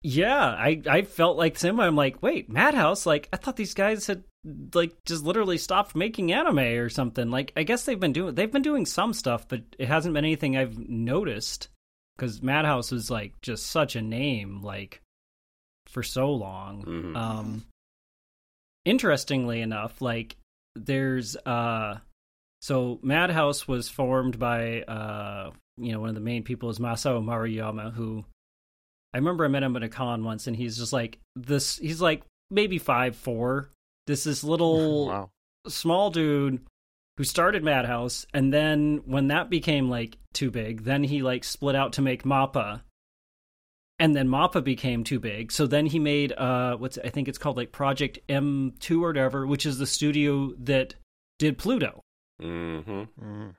[0.04, 1.80] Yeah, I I felt like Sim.
[1.80, 3.06] I'm like, wait, Madhouse.
[3.08, 4.24] Like, I thought these guys had
[4.74, 7.30] like just literally stopped making anime or something.
[7.32, 10.24] Like, I guess they've been doing they've been doing some stuff, but it hasn't been
[10.24, 11.70] anything I've noticed
[12.16, 15.02] because Madhouse was like just such a name like
[15.88, 16.84] for so long.
[16.86, 17.18] Mhm.
[17.18, 17.66] Um,
[18.88, 20.38] interestingly enough, like
[20.76, 21.98] there's uh,
[22.62, 27.24] so Madhouse was formed by uh, you know, one of the main people is Masao
[27.24, 28.26] Maruyama, who
[29.14, 31.78] I remember I met him at a con once, and he's just like this.
[31.78, 33.70] He's like maybe five four.
[34.08, 35.30] This this little wow.
[35.68, 36.66] small dude
[37.18, 41.76] who started Madhouse, and then when that became like too big, then he like split
[41.76, 42.82] out to make Mappa,
[44.00, 45.52] and then Mappa became too big.
[45.52, 49.08] So then he made uh, what's I think it's called like Project M two or
[49.10, 50.96] whatever, which is the studio that
[51.40, 52.02] did Pluto.
[52.40, 52.80] hmm
[53.20, 53.56] Mhm.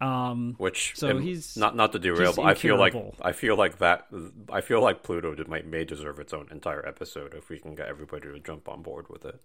[0.00, 2.94] Um, Which So he's- not not to derail, but I feel like.
[3.22, 4.06] I feel like that
[4.50, 7.74] I feel like Pluto did- might may deserve its own entire episode if we can
[7.74, 9.40] get everybody to jump on board with it.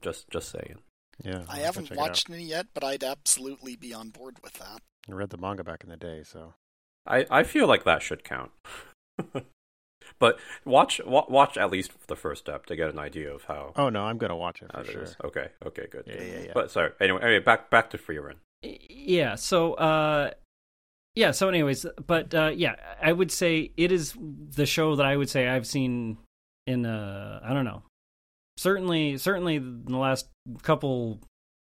[0.00, 0.78] Just just saying.
[1.22, 4.38] Yeah, I I'll haven't check it watched any yet, but I'd absolutely be on board
[4.42, 4.80] with that.
[5.08, 6.54] I read the manga back in the day, so
[7.06, 8.50] I, I feel like that should count.
[10.18, 13.72] but watch wa- watch at least the first step to get an idea of how,
[13.76, 15.02] oh no, I'm gonna watch it for sure.
[15.02, 15.16] is.
[15.24, 16.04] Okay, okay, good.
[16.06, 16.52] Yeah, yeah, yeah.
[16.54, 16.92] But sorry.
[17.00, 18.36] Anyway, anyway, back back to Frieren.
[18.62, 20.30] yeah so uh
[21.16, 24.14] yeah so anyways but uh yeah i would say it is
[24.54, 26.16] the show that i would say i've seen
[26.68, 27.82] in uh i don't know
[28.56, 30.28] certainly certainly in the last
[30.62, 31.18] couple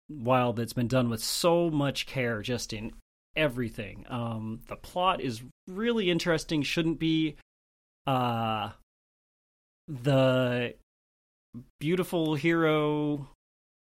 [0.08, 2.92] while that's been done with so much care just in
[3.36, 7.34] everything um the plot is really interesting shouldn't be
[8.06, 8.70] uh
[9.88, 10.74] the
[11.80, 13.28] beautiful hero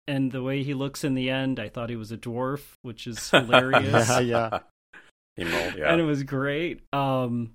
[0.06, 3.06] and the way he looks in the end, I thought he was a dwarf, which
[3.06, 4.08] is hilarious.
[4.08, 5.44] Yeah, yeah.
[5.44, 5.92] Mold, yeah.
[5.92, 6.80] And it was great.
[6.92, 7.52] Um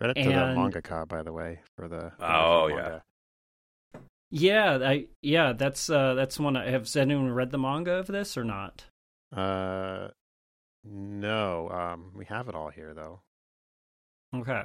[0.00, 3.02] Credit to the And- mangaka, by the way, for the Oh, manga.
[4.30, 8.06] yeah, I yeah, that's uh that's one I have has anyone read the manga of
[8.08, 8.84] this or not?
[9.34, 10.08] Uh,
[10.88, 13.20] no, um, we have it all here though.
[14.34, 14.64] Okay.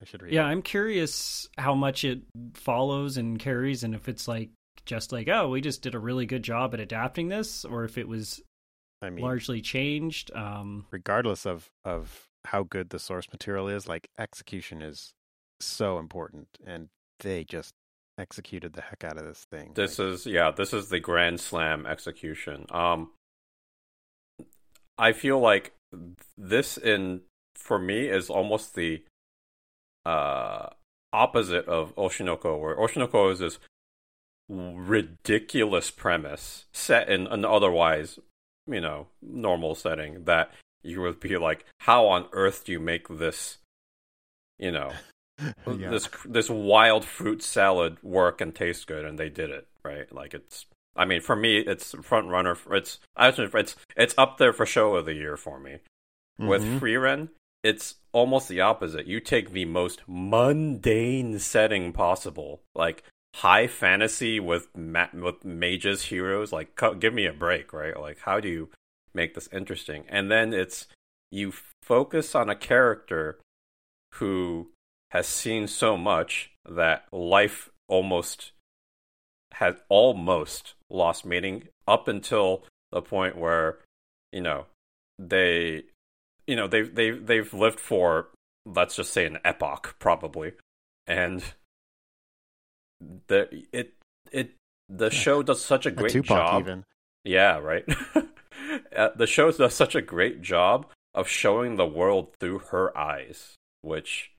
[0.00, 0.32] I should read.
[0.32, 0.50] Yeah, it.
[0.50, 2.20] I'm curious how much it
[2.54, 4.50] follows and carries and if it's like
[4.86, 7.98] just like, oh, we just did a really good job at adapting this, or if
[7.98, 8.40] it was
[9.00, 10.32] I mean, largely changed.
[10.34, 15.12] Um regardless of of how good the source material is, like execution is
[15.60, 16.88] so important, and
[17.20, 17.72] they just
[18.18, 19.72] executed the heck out of this thing.
[19.74, 22.66] This Like, is yeah, this is the grand slam execution.
[22.70, 23.10] Um
[25.02, 25.74] I feel like
[26.38, 27.22] this in
[27.56, 29.02] for me is almost the
[30.06, 30.68] uh
[31.12, 33.58] opposite of Oshinoko, where Oshinoko is this
[34.48, 38.20] ridiculous premise set in an otherwise,
[38.68, 40.52] you know, normal setting that
[40.84, 43.58] you would be like, how on earth do you make this,
[44.58, 44.92] you know,
[45.66, 45.90] yeah.
[45.90, 49.04] this this wild fruit salad work and taste good?
[49.04, 50.12] And they did it, right?
[50.14, 50.66] Like it's.
[50.94, 52.56] I mean, for me, it's front runner.
[52.70, 55.78] It's actually it's it's up there for show of the year for me.
[56.38, 56.80] With Mhm.
[56.80, 57.28] Frieren,
[57.62, 59.06] it's almost the opposite.
[59.06, 63.04] You take the most mundane setting possible, like
[63.36, 66.52] high fantasy with ma- with mages, heroes.
[66.52, 67.98] Like, co- give me a break, right?
[67.98, 68.70] Like, how do you
[69.14, 70.04] make this interesting?
[70.08, 70.86] And then it's
[71.30, 73.38] you focus on a character
[74.14, 74.70] who
[75.10, 78.52] has seen so much that life almost
[79.54, 83.78] has almost lost meaning up until the point where
[84.32, 84.66] you know
[85.18, 85.84] they
[86.46, 88.28] you know they've they've they've lived for
[88.66, 90.52] let's just say an epoch probably.
[91.06, 91.42] And
[93.26, 93.94] the it
[94.30, 94.52] it
[94.88, 96.60] the show does such a A great Tupac job.
[96.62, 96.84] even.
[97.24, 97.84] yeah right?
[98.96, 103.56] Uh, the show does such a great job of showing the world through her eyes
[103.82, 104.31] which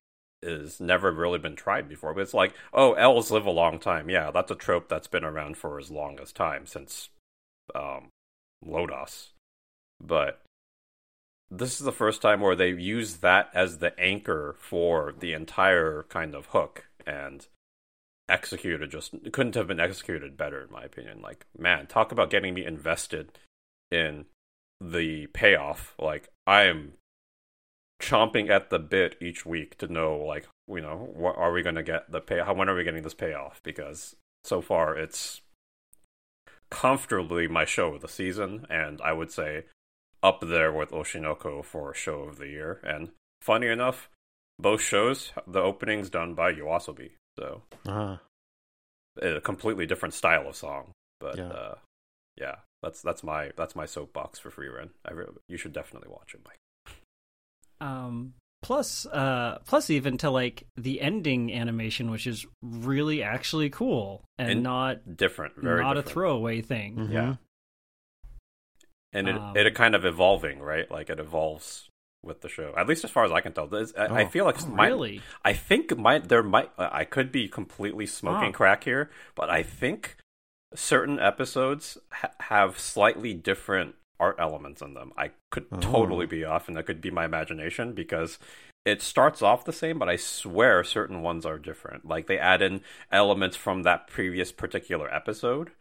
[0.44, 4.10] is never really been tried before but it's like oh elves live a long time.
[4.10, 7.10] Yeah that's a trope that's been around for as long as time since
[7.74, 8.10] um
[8.66, 9.30] Lodoss.
[10.02, 10.42] But
[11.50, 16.06] this is the first time where they use that as the anchor for the entire
[16.10, 17.48] kind of hook and
[18.30, 21.22] executed just couldn't have been executed better in my opinion.
[21.22, 23.38] Like man talk about getting me invested
[23.92, 24.26] in
[24.82, 25.94] the payoff.
[26.00, 26.94] Like i am
[28.02, 31.76] chomping at the bit each week to know like you know what are we going
[31.76, 35.42] to get the pay how when are we getting this payoff because so far it's
[36.70, 39.64] comfortably my show of the season and i would say
[40.24, 42.80] up there with Oshinoko for show of the year.
[42.82, 43.10] And
[43.42, 44.10] funny enough,
[44.58, 48.18] both shows the openings done by Yoasobi, so Uh,
[49.22, 50.94] a completely different style of song.
[51.20, 51.50] But Yeah.
[51.50, 51.76] uh,
[52.38, 54.92] yeah, that's that's my that's my soapbox for Frieren.
[55.04, 56.58] I re- you should definitely watch it, Mike.
[57.84, 64.24] Um, plus, uh, plus even to like the ending animation, which is really actually cool
[64.38, 66.96] and, And not Different, very not a throwaway thing.
[66.96, 67.12] mhm.
[67.12, 67.36] Yeah.
[69.16, 70.90] and it Um, it kind of evolving, right?
[70.90, 71.88] Like it evolves
[72.24, 72.74] with the show.
[72.78, 73.68] At least as far as I can tell.
[73.68, 74.28] This- I, I Oh.
[74.30, 75.22] feel like Oh, my, really?
[75.44, 78.54] I think my there might I could be completely smoking Oh.
[78.58, 80.16] crack here, but I think
[80.74, 85.12] certain episodes ha- have slightly different art elements in them.
[85.18, 85.80] I could Oh.
[85.80, 88.40] totally be off, and that could be my imagination because
[88.86, 92.06] it starts off the same, but I swear certain ones are different.
[92.06, 95.72] Like they add in elements from that previous particular episode,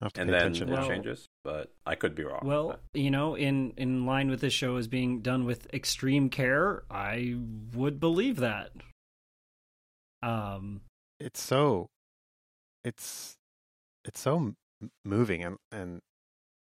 [0.00, 1.28] I'll have to and then attention it Well- changes.
[1.42, 2.42] But I could be wrong.
[2.44, 6.84] Well, you know, in in line with this show as being done with extreme care,
[6.90, 7.34] I
[7.74, 8.70] would believe that.
[10.22, 10.82] Um,
[11.20, 11.88] It's so,
[12.84, 13.34] it's,
[14.04, 14.54] it's so
[15.04, 16.00] moving and and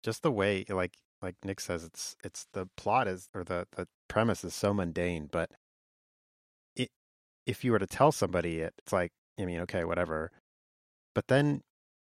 [0.07, 3.89] just the way like like Nick says it's it's the plot is or the the
[4.07, 5.51] premise is so mundane, but
[6.77, 6.89] it
[7.45, 10.31] if you were to tell somebody it, it's like I mean okay whatever,
[11.13, 11.61] but then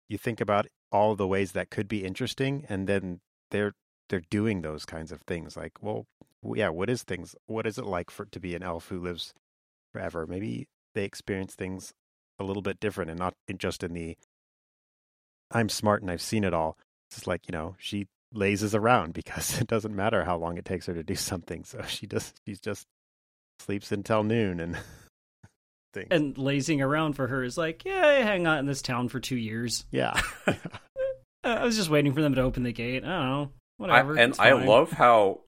[0.08, 3.20] you think about all the ways that could be interesting, and then
[3.50, 3.74] they're
[4.08, 5.58] they're doing those kinds of things.
[5.58, 6.06] Like, well,
[6.56, 7.36] yeah, what is things?
[7.48, 9.34] What is it like for to be an elf who lives
[9.94, 10.26] forever?
[10.26, 11.92] Maybe they experience things
[12.40, 14.16] a little bit different, and not just in the
[15.52, 16.78] I'm smart and I've seen it all.
[17.12, 20.66] It's just like you know she lazes around because it doesn't matter how long it
[20.66, 21.66] takes her to do something.
[21.66, 22.34] So she does.
[22.48, 22.88] She's just
[23.60, 24.78] sleeps until noon and
[25.94, 26.08] things.
[26.10, 29.20] and lazing around for her is like, yeah, I hang out in this town for
[29.20, 29.86] two years.
[29.92, 30.20] yeah,
[31.44, 33.04] I was just waiting for them to open the gate.
[33.04, 34.18] I don't know, I, whatever.
[34.18, 35.42] and I love how,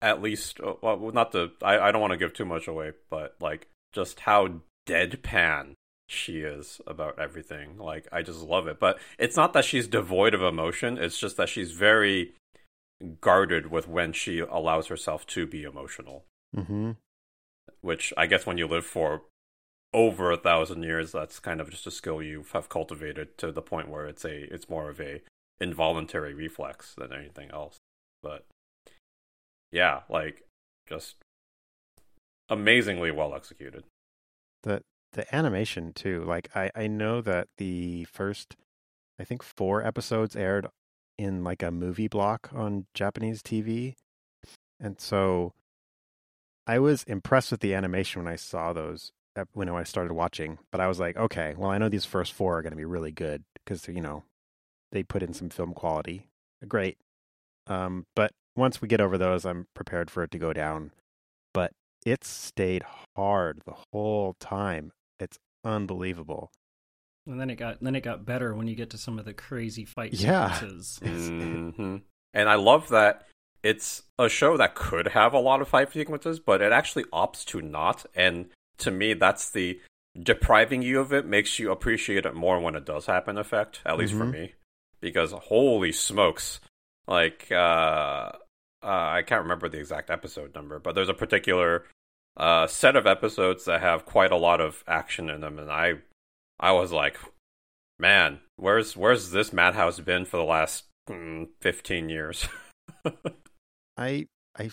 [0.00, 2.92] at least, uh, well, not to, I, I don't want to give too much away,
[3.08, 5.74] but like just how deadpan
[6.12, 7.78] she is about everything.
[7.78, 8.78] Like, I just love it.
[8.78, 12.32] But it's not that she's devoid of emotion, it's just that she's very
[13.20, 16.24] guarded with when she allows herself to be emotional.
[16.54, 16.92] hmm
[17.80, 19.22] Which I guess when you live for
[19.94, 23.62] over a thousand years, that's kind of just a skill you have cultivated to the
[23.62, 25.22] point where it's a it's more of a
[25.60, 27.78] involuntary reflex than anything else.
[28.22, 28.46] But
[29.70, 30.44] yeah, like
[30.88, 31.16] just
[32.48, 33.84] amazingly well executed.
[34.62, 34.82] the
[35.12, 36.24] the animation too.
[36.24, 38.56] Like I I know that the first
[39.18, 40.66] I think four episodes aired
[41.18, 43.94] in like a movie block on Japanese TV,
[44.80, 45.52] and so
[46.66, 49.12] I was impressed with the animation when I saw those
[49.52, 50.58] when I started watching.
[50.70, 52.84] But I was like, okay, well I know these first four are going to be
[52.84, 54.24] really good because you know
[54.90, 56.26] they put in some film quality.
[56.66, 56.96] Great,
[57.66, 60.92] um, but once we get over those, I'm prepared for it to go down.
[61.54, 61.72] But
[62.04, 62.84] it's stayed
[63.16, 64.92] hard the whole time.
[65.22, 66.50] It's unbelievable.
[67.26, 69.32] And then it got then it got better when you get to some of the
[69.32, 70.52] crazy fight Yeah.
[70.52, 70.98] sequences.
[71.78, 71.96] hmm
[72.34, 73.28] And I love that
[73.62, 77.44] it's a show that could have a lot of fight sequences, but it actually opts
[77.46, 78.04] to not.
[78.16, 78.46] And
[78.78, 79.80] to me, that's the
[80.20, 83.96] depriving you of it makes you appreciate it more when it does happen effect, at
[83.96, 84.32] least for Mhm.
[84.32, 84.54] me.
[85.00, 86.60] Because holy smokes,
[87.06, 88.32] like, uh, uh,
[88.82, 91.86] I can't remember the exact episode number, but there's a particular
[92.36, 95.94] uh, set of episodes that have quite a lot of action in them, and I,
[96.58, 97.18] I was like,
[97.98, 102.48] man, where's where's this madhouse been for the last mm, fifteen years?
[103.96, 104.26] I
[104.58, 104.70] I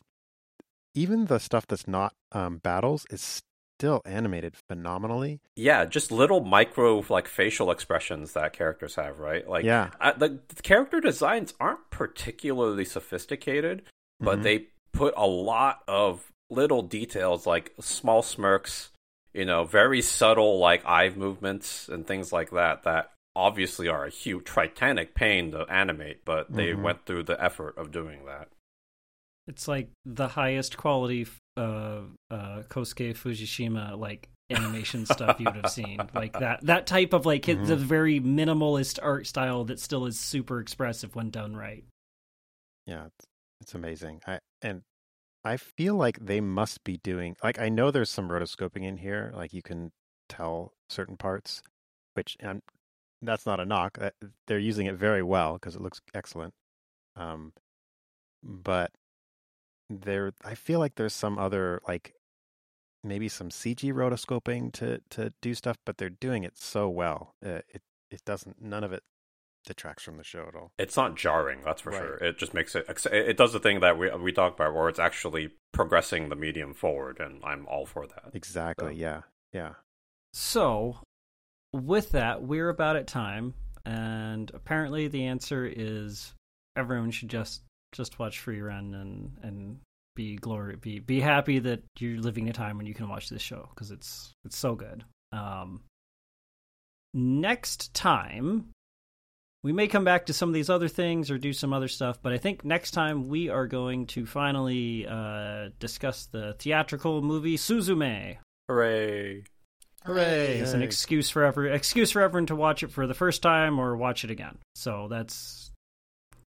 [0.96, 3.42] even the stuff that's not um, battles is
[3.80, 5.40] still animated phenomenally.
[5.56, 9.48] yeah, just little micro like facial expressions that characters have, right?
[9.48, 13.84] Like, yeah, I, the, the character designs aren't particularly sophisticated,
[14.20, 14.44] but Mhm.
[14.44, 18.90] they put a lot of little details like small smirks,
[19.34, 24.10] you know, very subtle like eye movements and things like that that obviously are a
[24.10, 26.82] huge titanic pain to animate, but they Mhm.
[26.84, 28.50] went through the effort of doing that.
[29.48, 31.28] It's like the highest quality
[31.58, 36.10] uh uh Kosuke Fujishima like animation stuff you would have seen.
[36.14, 37.68] Like that that type of like Mhm.
[37.68, 41.84] the very minimalist art style that still is super expressive when done right.
[42.86, 43.26] yeah, it's,
[43.62, 44.22] it's amazing.
[44.28, 44.82] I and
[45.44, 49.32] I feel like they must be doing like I know there's some rotoscoping in here,
[49.36, 49.92] like you can
[50.28, 51.62] tell certain parts,
[52.14, 52.62] which and
[53.22, 53.98] that's not a knock.
[54.48, 56.54] They're using it very well because it looks excellent.
[57.16, 57.54] Um,
[58.44, 58.92] but
[59.90, 62.14] there, I feel like there's some other like
[63.04, 67.36] maybe some CG rotoscoping to to do stuff, but they're doing it so well.
[67.46, 67.82] Uh, it
[68.12, 69.04] it doesn't none of it
[69.70, 70.72] detracts from the show at all.
[70.78, 72.00] It's not jarring, that's for Right.
[72.00, 72.16] sure.
[72.16, 72.86] It just makes it.
[73.12, 76.74] It does the thing that we we talk about, where it's actually progressing the medium
[76.74, 78.32] forward, and I'm all for that.
[78.34, 78.96] Exactly.
[78.96, 79.22] So- Yeah.
[79.54, 79.74] Yeah.
[80.34, 80.98] So,
[81.74, 83.54] with that, we're about at time,
[83.86, 86.34] and apparently the answer is
[86.76, 87.62] everyone should just
[87.94, 89.80] just watch Frieren and and
[90.16, 93.42] be glory be be happy that you're living a time when you can watch this
[93.42, 95.04] show because it's it's so good.
[95.32, 95.82] Um,
[97.14, 98.70] next time.
[99.62, 102.20] We may come back to some of these other things or do some other stuff,
[102.22, 107.58] but I think next time we are going to finally uh, discuss the theatrical movie
[107.58, 108.38] Suzume.
[108.70, 109.44] Hooray!
[110.06, 110.60] Hooray!
[110.60, 113.80] It's an excuse for every excuse for everyone to watch it for the first time
[113.80, 114.58] or watch it again.
[114.76, 115.72] So that's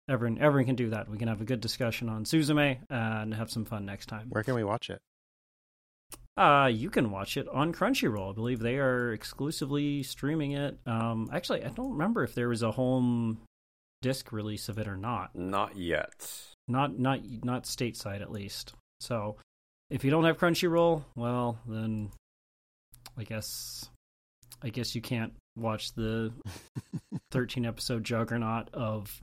[0.07, 0.37] everyone.
[0.39, 1.09] Everyone can do that.
[1.09, 4.27] We can have a good discussion on Suzume and have some fun next time.
[4.29, 5.01] Where can we watch it?
[6.37, 8.31] Uh, you can watch it on Crunchyroll.
[8.31, 10.77] I believe they are exclusively streaming it.
[10.85, 13.39] Um, actually, I don't remember if there was a home
[14.01, 15.35] disc release of it or not.
[15.35, 16.31] Not yet.
[16.67, 18.73] Not not not stateside at least.
[18.99, 19.35] So
[19.89, 22.11] if you don't have Crunchyroll, well then
[23.17, 23.89] I guess
[24.63, 26.31] I guess you can't watch the
[27.31, 29.21] 13 episode juggernaut of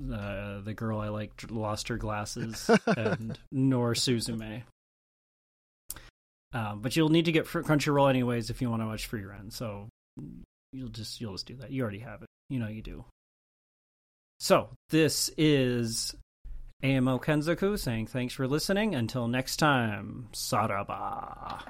[0.00, 4.62] uh, the girl I like lost her glasses and nor Suzume.
[6.52, 9.52] Um, but you'll need to get Crunchyroll anyways if you want to watch Frieren.
[9.52, 9.88] So
[10.72, 11.70] you'll just you'll just do that.
[11.70, 12.28] You already have it.
[12.48, 13.04] You know you do.
[14.40, 16.14] So this is
[16.82, 18.94] AMO Kenzaku saying thanks for listening.
[18.94, 21.62] Until next time, Saraba.